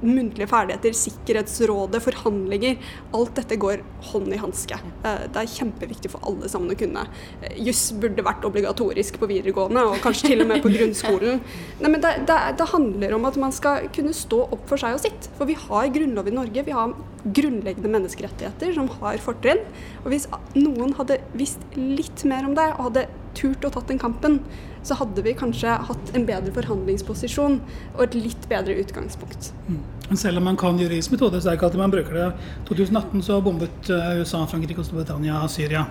muntlige 0.03 0.49
ferdigheter, 0.51 0.95
Sikkerhetsrådet, 0.97 2.03
forhandlinger. 2.05 2.77
Alt 3.17 3.35
dette 3.39 3.59
går 3.61 3.83
hånd 4.11 4.35
i 4.35 4.41
hanske. 4.41 4.79
Eh, 5.03 5.25
det 5.33 5.43
er 5.43 5.53
kjempeviktig 5.53 6.13
for 6.13 6.27
alle 6.29 6.51
sammen 6.53 6.75
å 6.75 6.79
kunne. 6.79 7.07
Eh, 7.41 7.57
juss 7.69 7.89
burde 7.97 8.25
vært 8.27 8.45
obligatorisk 8.49 9.21
på 9.21 9.31
videregående, 9.31 9.87
og 9.89 10.01
kanskje 10.05 10.33
til 10.33 10.45
og 10.45 10.51
med 10.53 10.65
på 10.65 10.73
grunnskolen. 10.77 11.43
Nei, 11.81 11.91
men 11.91 12.01
det, 12.05 12.15
det, 12.29 12.39
det, 12.61 12.71
handler 12.73 13.17
om 13.17 13.29
at 13.29 13.41
man 13.41 13.55
skal 13.55 13.91
kunne 13.95 14.15
stå 14.17 14.43
opp 14.47 14.65
for 14.71 14.81
seg 14.81 14.97
og 14.99 15.05
sitt. 15.05 15.31
For 15.39 15.49
vi 15.49 15.59
har 15.67 15.93
grunnlov 15.95 16.31
i 16.31 16.37
Norge. 16.37 16.67
Vi 16.67 16.77
har 16.77 16.97
grunnleggende 17.27 17.91
menneskerettigheter 17.91 18.75
som 18.77 18.91
har 19.01 19.21
fortrinn. 19.23 19.63
Og 20.05 20.11
hvis 20.13 20.29
noen 20.59 20.95
hadde 20.99 21.21
visst 21.39 21.63
litt 21.77 22.27
mer 22.29 22.47
om 22.47 22.57
det, 22.59 22.69
og 22.77 22.91
hadde 22.91 23.09
turt 23.37 23.65
å 23.67 23.73
tatt 23.73 23.91
den 23.91 24.01
kampen, 24.01 24.41
så 24.87 24.97
hadde 25.01 25.25
vi 25.27 25.35
kanskje 25.37 25.75
hatt 25.89 26.15
en 26.17 26.27
bedre 26.29 26.53
forhandlingsposisjon 26.55 27.59
og 27.97 28.03
et 28.07 28.17
litt 28.19 28.49
bedre 28.51 28.77
utgangspunkt. 28.83 29.51
Mm. 29.67 29.83
Men 30.09 30.21
selv 30.21 30.41
om 30.41 30.47
man 30.47 30.59
kan 30.61 30.79
juridisk 30.79 31.17
metode, 31.17 31.41
så 31.41 31.51
er 31.51 31.55
det 31.55 31.61
ikke 31.61 31.71
alltid 31.71 31.83
man 31.83 31.95
bruker 31.95 32.19
det. 32.21 32.31
I 32.63 32.67
2018 32.71 33.27
så 33.27 33.41
bombet 33.43 33.91
eh, 33.91 34.23
USA, 34.23 34.45
Frankrike 34.51 34.83
og 34.83 34.89
Storbritannia 34.89 35.43
Syria. 35.51 35.87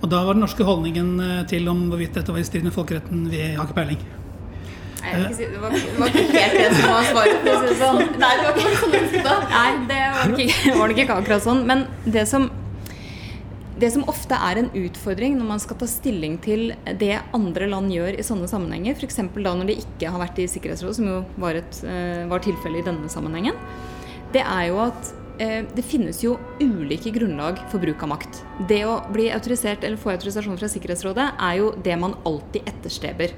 Og 0.00 0.08
da 0.08 0.22
var 0.24 0.36
den 0.36 0.44
norske 0.44 0.64
holdningen 0.64 1.12
eh, 1.24 1.42
til 1.48 1.68
om 1.72 1.86
hvorvidt 1.88 2.16
dette 2.20 2.32
var 2.32 2.42
i 2.42 2.48
strid 2.48 2.66
med 2.66 2.76
folkeretten, 2.76 3.28
vi 3.32 3.42
har 3.54 3.64
ikke 3.64 3.78
peiling. 3.80 4.08
Nei, 5.00 5.20
si, 5.32 5.46
det, 5.48 5.56
var, 5.56 5.72
det, 5.72 5.80
var, 5.96 6.10
ikke 6.12 6.40
helt 6.44 6.58
det 6.58 6.70
som 6.76 6.90
var 6.92 7.06
svaret. 7.08 7.46
Sånn. 7.80 8.00
Nei, 8.20 8.32
det 8.36 8.42
var 8.44 8.58
ikke, 8.60 9.36
Nei, 9.54 9.68
det 9.88 10.00
var, 10.12 10.34
ikke, 10.44 10.74
var 10.76 10.90
det 10.92 10.98
ikke 10.98 11.16
akkurat 11.22 11.46
sånn. 11.46 11.62
Men 11.68 11.86
det 12.04 12.26
som 12.28 12.50
det 13.80 13.90
som 13.94 14.04
ofte 14.10 14.36
er 14.36 14.60
en 14.60 14.68
utfordring 14.76 15.36
når 15.38 15.46
man 15.48 15.62
skal 15.62 15.78
ta 15.80 15.86
stilling 15.88 16.36
til 16.44 16.74
det 17.00 17.14
andre 17.36 17.68
land 17.70 17.92
gjør 17.94 18.18
i 18.18 18.26
sånne 18.26 18.48
sammenhenger, 18.50 18.98
f.eks. 18.98 19.22
da 19.32 19.54
når 19.56 19.70
de 19.70 19.78
ikke 19.80 20.10
har 20.12 20.20
vært 20.20 20.40
i 20.42 20.48
Sikkerhetsrådet, 20.50 20.98
som 20.98 21.08
jo 21.08 21.22
var, 21.40 21.56
et, 21.60 21.80
eh, 21.86 22.26
var 22.28 22.44
tilfellet 22.44 22.82
i 22.82 22.90
denne 22.90 23.08
sammenhengen, 23.12 23.56
det 24.34 24.44
er 24.44 24.68
jo 24.68 24.78
at 24.84 25.10
eh, 25.40 25.64
det 25.72 25.86
finnes 25.86 26.20
jo 26.24 26.36
ulike 26.60 27.12
grunnlag 27.14 27.62
for 27.72 27.80
bruk 27.82 28.04
av 28.04 28.12
makt. 28.12 28.42
Det 28.68 28.82
å 28.84 29.00
bli 29.14 29.30
autorisert 29.32 29.86
eller 29.86 30.00
få 30.00 30.12
autorisasjon 30.12 30.60
fra 30.60 30.70
Sikkerhetsrådet 30.70 31.30
er 31.40 31.58
jo 31.62 31.72
det 31.80 31.96
man 32.00 32.18
alltid 32.28 32.68
etterstreber. 32.68 33.32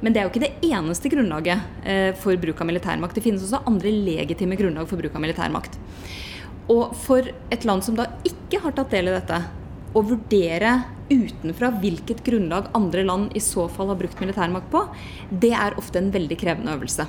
Men 0.00 0.14
det 0.14 0.22
er 0.22 0.28
jo 0.28 0.32
ikke 0.32 0.46
det 0.46 0.54
eneste 0.72 1.12
grunnlaget 1.12 1.84
eh, 1.84 2.10
for 2.18 2.38
bruk 2.40 2.64
av 2.64 2.70
militærmakt. 2.72 3.18
Det 3.18 3.26
finnes 3.26 3.44
også 3.44 3.64
andre 3.68 3.92
legitime 3.92 4.56
grunnlag 4.58 4.88
for 4.88 5.00
bruk 5.02 5.18
av 5.18 5.26
militærmakt. 5.26 5.76
Og 6.72 6.94
for 6.96 7.26
et 7.52 7.66
land 7.68 7.84
som 7.84 7.98
da 7.98 8.08
ikke 8.24 8.62
har 8.62 8.74
tatt 8.76 8.94
del 8.94 9.10
i 9.10 9.18
dette, 9.18 9.42
å 9.92 10.02
vurdere 10.06 10.76
utenfra 11.12 11.72
hvilket 11.82 12.22
grunnlag 12.24 12.70
andre 12.76 13.04
land 13.04 13.34
i 13.36 13.42
så 13.44 13.66
fall 13.70 13.92
har 13.92 14.00
brukt 14.00 14.20
militærmakt 14.22 14.70
på, 14.72 14.86
det 15.30 15.52
er 15.56 15.76
ofte 15.80 16.00
en 16.00 16.12
veldig 16.14 16.38
krevende 16.40 16.76
øvelse. 16.76 17.06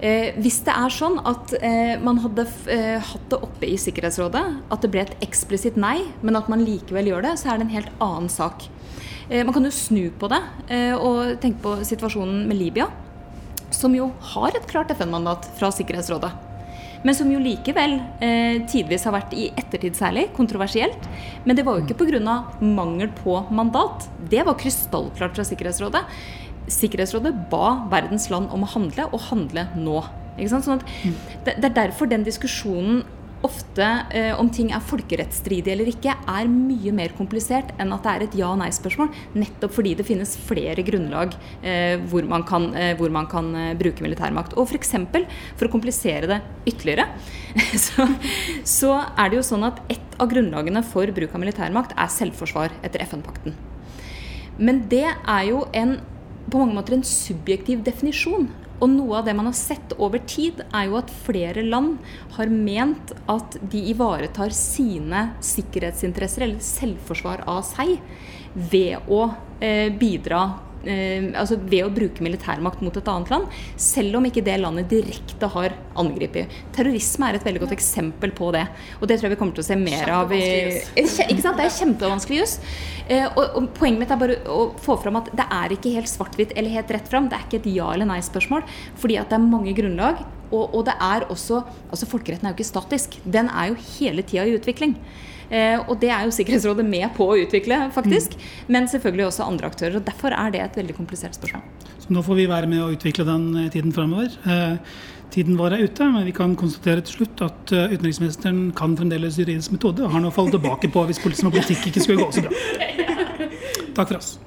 Eh, 0.00 0.32
hvis 0.40 0.62
det 0.64 0.72
er 0.72 0.94
sånn 0.94 1.18
at 1.28 1.52
eh, 1.60 1.94
man 2.00 2.22
hadde 2.24 2.46
eh, 2.72 2.96
hatt 3.04 3.26
det 3.30 3.40
oppe 3.44 3.68
i 3.68 3.76
Sikkerhetsrådet, 3.80 4.44
at 4.72 4.82
det 4.82 4.90
ble 4.92 5.04
et 5.04 5.26
eksplisitt 5.26 5.76
nei, 5.76 5.98
men 6.24 6.40
at 6.40 6.48
man 6.48 6.64
likevel 6.64 7.12
gjør 7.12 7.28
det, 7.28 7.34
så 7.40 7.52
er 7.52 7.60
det 7.60 7.68
en 7.68 7.74
helt 7.76 7.92
annen 8.00 8.30
sak. 8.32 8.64
Eh, 9.28 9.44
man 9.44 9.54
kan 9.54 9.68
jo 9.68 9.74
snu 9.76 10.06
på 10.16 10.32
det 10.32 10.40
eh, 10.72 10.96
og 10.96 11.36
tenke 11.44 11.62
på 11.66 11.76
situasjonen 11.86 12.46
med 12.48 12.58
Libya, 12.62 12.88
som 13.70 13.92
jo 13.94 14.08
har 14.32 14.56
et 14.56 14.70
klart 14.70 14.90
FN-mandat 14.96 15.52
fra 15.60 15.68
Sikkerhetsrådet 15.74 16.49
men 17.06 17.16
som 17.16 17.30
jo 17.32 17.40
likevel 17.40 17.96
eh, 18.20 18.60
tidvis 18.68 19.06
har 19.08 19.14
vært 19.16 19.32
i 19.36 19.48
ettertid 19.58 19.96
særlig 19.96 20.28
kontroversielt. 20.36 21.08
Men 21.46 21.56
det 21.56 21.64
var 21.66 21.78
jo 21.78 21.86
ikke 21.86 21.98
pga. 22.02 22.36
mangel 22.60 23.08
på 23.22 23.38
mandat. 23.50 24.08
Det 24.30 24.44
var 24.46 24.58
krystallklart 24.60 25.36
fra 25.36 25.44
Sikkerhetsrådet. 25.44 26.04
Sikkerhetsrådet 26.70 27.32
ba 27.50 27.86
verdens 27.90 28.28
land 28.30 28.50
om 28.52 28.64
å 28.64 28.72
handle, 28.74 29.08
og 29.12 29.28
handle 29.30 29.66
nå. 29.76 30.02
Sånn 30.48 30.80
det, 31.44 31.56
det 31.58 31.66
er 31.68 31.74
derfor 31.76 32.08
den 32.08 32.24
diskusjonen 32.24 33.02
ofte 33.46 33.86
eh, 34.12 34.32
om 34.38 34.48
ting 34.52 34.70
er 34.74 34.82
folkerettsstridig 34.84 35.72
eller 35.72 35.88
ikke, 35.92 36.12
er 36.28 36.50
mye 36.50 36.92
mer 36.96 37.14
komplisert 37.16 37.72
enn 37.80 37.94
at 37.94 38.04
det 38.04 38.12
er 38.12 38.24
et 38.26 38.36
ja- 38.40 38.50
og 38.52 38.60
nei-spørsmål. 38.60 39.10
Nettopp 39.40 39.74
fordi 39.76 39.94
det 39.98 40.06
finnes 40.08 40.34
flere 40.48 40.84
grunnlag 40.86 41.34
eh, 41.62 41.96
hvor, 42.10 42.26
man 42.28 42.44
kan, 42.48 42.68
eh, 42.76 42.92
hvor, 42.98 43.12
man 43.14 43.28
kan, 43.30 43.50
eh, 43.56 43.72
bruke 43.80 44.04
militærmakt. 44.04 44.56
Og 44.60 44.68
f.eks. 44.68 44.92
For, 45.10 45.26
for 45.56 45.68
å 45.68 45.72
komplisere 45.72 46.28
det 46.28 46.40
ytterligere, 46.68 47.08
så, 47.86 48.06
så, 48.66 48.94
er 49.16 49.30
det 49.30 49.40
jo 49.40 49.48
sånn 49.52 49.66
at 49.70 49.80
et 49.92 50.20
av 50.20 50.28
grunnlagene 50.30 50.84
for 50.86 51.10
bruk 51.16 51.34
av 51.34 51.42
militærmakt 51.42 51.96
er 51.96 52.12
selvforsvar 52.12 52.76
etter 52.84 53.04
FN-pakten. 53.06 53.56
Men 54.60 54.84
det 54.92 55.06
er 55.08 55.44
jo 55.48 55.64
en, 55.76 55.96
på 56.50 56.60
mange 56.60 56.76
måter 56.76 56.98
en 56.98 57.06
subjektiv 57.06 57.84
definisjon. 57.86 58.50
Og 58.80 58.88
noe 58.88 59.18
av 59.20 59.26
det 59.28 59.34
man 59.36 59.50
har 59.50 59.56
sett 59.56 59.92
over 60.00 60.22
tid, 60.24 60.62
er 60.72 60.88
jo 60.88 60.96
at 61.00 61.12
flere 61.26 61.64
land 61.66 61.98
har 62.36 62.52
ment 62.52 63.12
at 63.28 63.58
de 63.60 63.84
ivaretar 63.92 64.54
sine 64.56 65.26
sikkerhetsinteresser, 65.44 66.46
eller 66.46 66.64
selvforsvar 66.64 67.44
av 67.50 67.62
seg, 67.68 67.98
ved 68.54 69.06
å 69.12 69.26
eh, 69.62 69.92
bidra 69.94 70.46
altså 70.80 71.58
ved 71.60 71.84
å 71.84 71.92
bruke 71.92 72.24
militærmakt 72.24 72.80
mot 72.84 72.96
et 72.96 73.08
annet 73.12 73.32
land, 73.32 73.58
selv 73.80 74.18
om 74.18 74.28
ikke 74.28 74.44
det 74.44 74.56
landet 74.60 74.88
direkte 74.90 75.50
har 75.52 75.74
angrepet. 76.00 76.50
Terrorisme 76.76 77.28
er 77.28 77.38
et 77.38 77.46
veldig 77.46 77.62
godt 77.64 77.76
eksempel 77.76 78.32
på 78.36 78.50
det. 78.56 78.64
Og 79.00 79.08
det 79.08 79.18
tror 79.18 79.28
jeg 79.28 79.36
vi 79.36 79.40
kommer 79.42 79.58
til 79.58 79.64
å 79.64 79.68
se 79.68 79.78
mer 79.80 80.12
av. 80.14 80.32
I, 80.32 80.80
ikke 81.02 81.42
sant? 81.42 81.60
Det 81.60 81.66
er 81.66 81.76
kjempevanskelig 81.76 82.40
juss. 82.40 82.58
Eh, 83.10 83.26
og, 83.28 83.44
og, 83.44 83.70
Poenget 83.76 84.02
mitt 84.02 84.12
er 84.14 84.20
bare 84.20 84.40
å 84.50 84.60
få 84.80 84.96
fram 85.00 85.20
at 85.20 85.30
det 85.36 85.46
er 85.56 85.76
ikke 85.76 85.94
helt 85.94 86.10
svart-hvitt 86.10 86.52
eller 86.56 86.78
helt 86.78 86.92
rett 86.96 87.08
fram. 87.10 87.30
Det 87.30 87.38
er 87.38 87.46
ikke 87.48 87.62
et 87.62 87.72
ja- 87.74 87.92
eller 87.94 88.08
nei-spørsmål, 88.10 88.66
fordi 89.00 89.18
at 89.20 89.32
det 89.32 89.38
er 89.38 89.50
mange 89.50 89.74
grunnlag. 89.76 90.22
Og, 90.50 90.74
og 90.74 90.84
det 90.88 90.96
er 90.98 91.28
også 91.30 91.60
altså 91.62 92.08
Folkeretten 92.10 92.48
er 92.48 92.54
jo 92.54 92.58
ikke 92.58 92.72
statisk. 92.72 93.18
Den 93.24 93.50
er 93.50 93.70
jo 93.70 93.82
hele 93.98 94.24
tida 94.26 94.46
i 94.48 94.56
utvikling. 94.58 94.96
Eh, 95.50 95.78
og 95.82 95.98
det 96.00 96.10
er 96.14 96.26
jo 96.26 96.34
Sikkerhetsrådet 96.34 96.86
med 96.86 97.08
på 97.16 97.26
å 97.26 97.38
utvikle, 97.42 97.82
faktisk. 97.94 98.36
Mm. 98.36 98.50
Men 98.76 98.90
selvfølgelig 98.90 99.26
også 99.26 99.46
andre 99.46 99.70
aktører. 99.70 99.96
og 99.98 100.06
Derfor 100.06 100.36
er 100.36 100.52
det 100.54 100.64
et 100.64 100.76
veldig 100.82 100.96
komplisert 100.96 101.38
spørsmål. 101.38 101.64
Så 101.98 102.14
nå 102.14 102.22
får 102.26 102.38
vi 102.38 102.50
være 102.50 102.70
med 102.70 102.84
å 102.84 102.90
utvikle 102.94 103.26
den 103.28 103.48
eh, 103.64 103.70
tiden 103.74 103.94
fremover. 103.96 104.36
Eh, 104.46 104.76
tiden 105.34 105.58
vår 105.58 105.76
er 105.76 105.86
ute, 105.86 106.10
men 106.10 106.26
vi 106.26 106.34
kan 106.34 106.56
konstatere 106.58 107.04
til 107.06 107.20
slutt 107.20 107.42
at 107.46 107.70
utenriksministeren 107.70 108.72
kan 108.74 108.96
fremdeles 108.98 109.38
juridisk 109.38 109.76
metode 109.76 110.02
og 110.02 110.10
har 110.10 110.24
noe 110.24 110.34
å 110.34 110.34
falle 110.34 110.56
tilbake 110.56 110.90
på 110.90 111.06
hvis 111.06 111.22
politikk 111.22 111.52
og 111.52 111.58
politikk 111.60 111.90
ikke 111.92 112.06
skulle 112.06 112.26
gå 112.26 112.34
så 112.34 112.46
bra. 112.48 112.54
Takk 114.00 114.08
for 114.08 114.18
oss. 114.18 114.38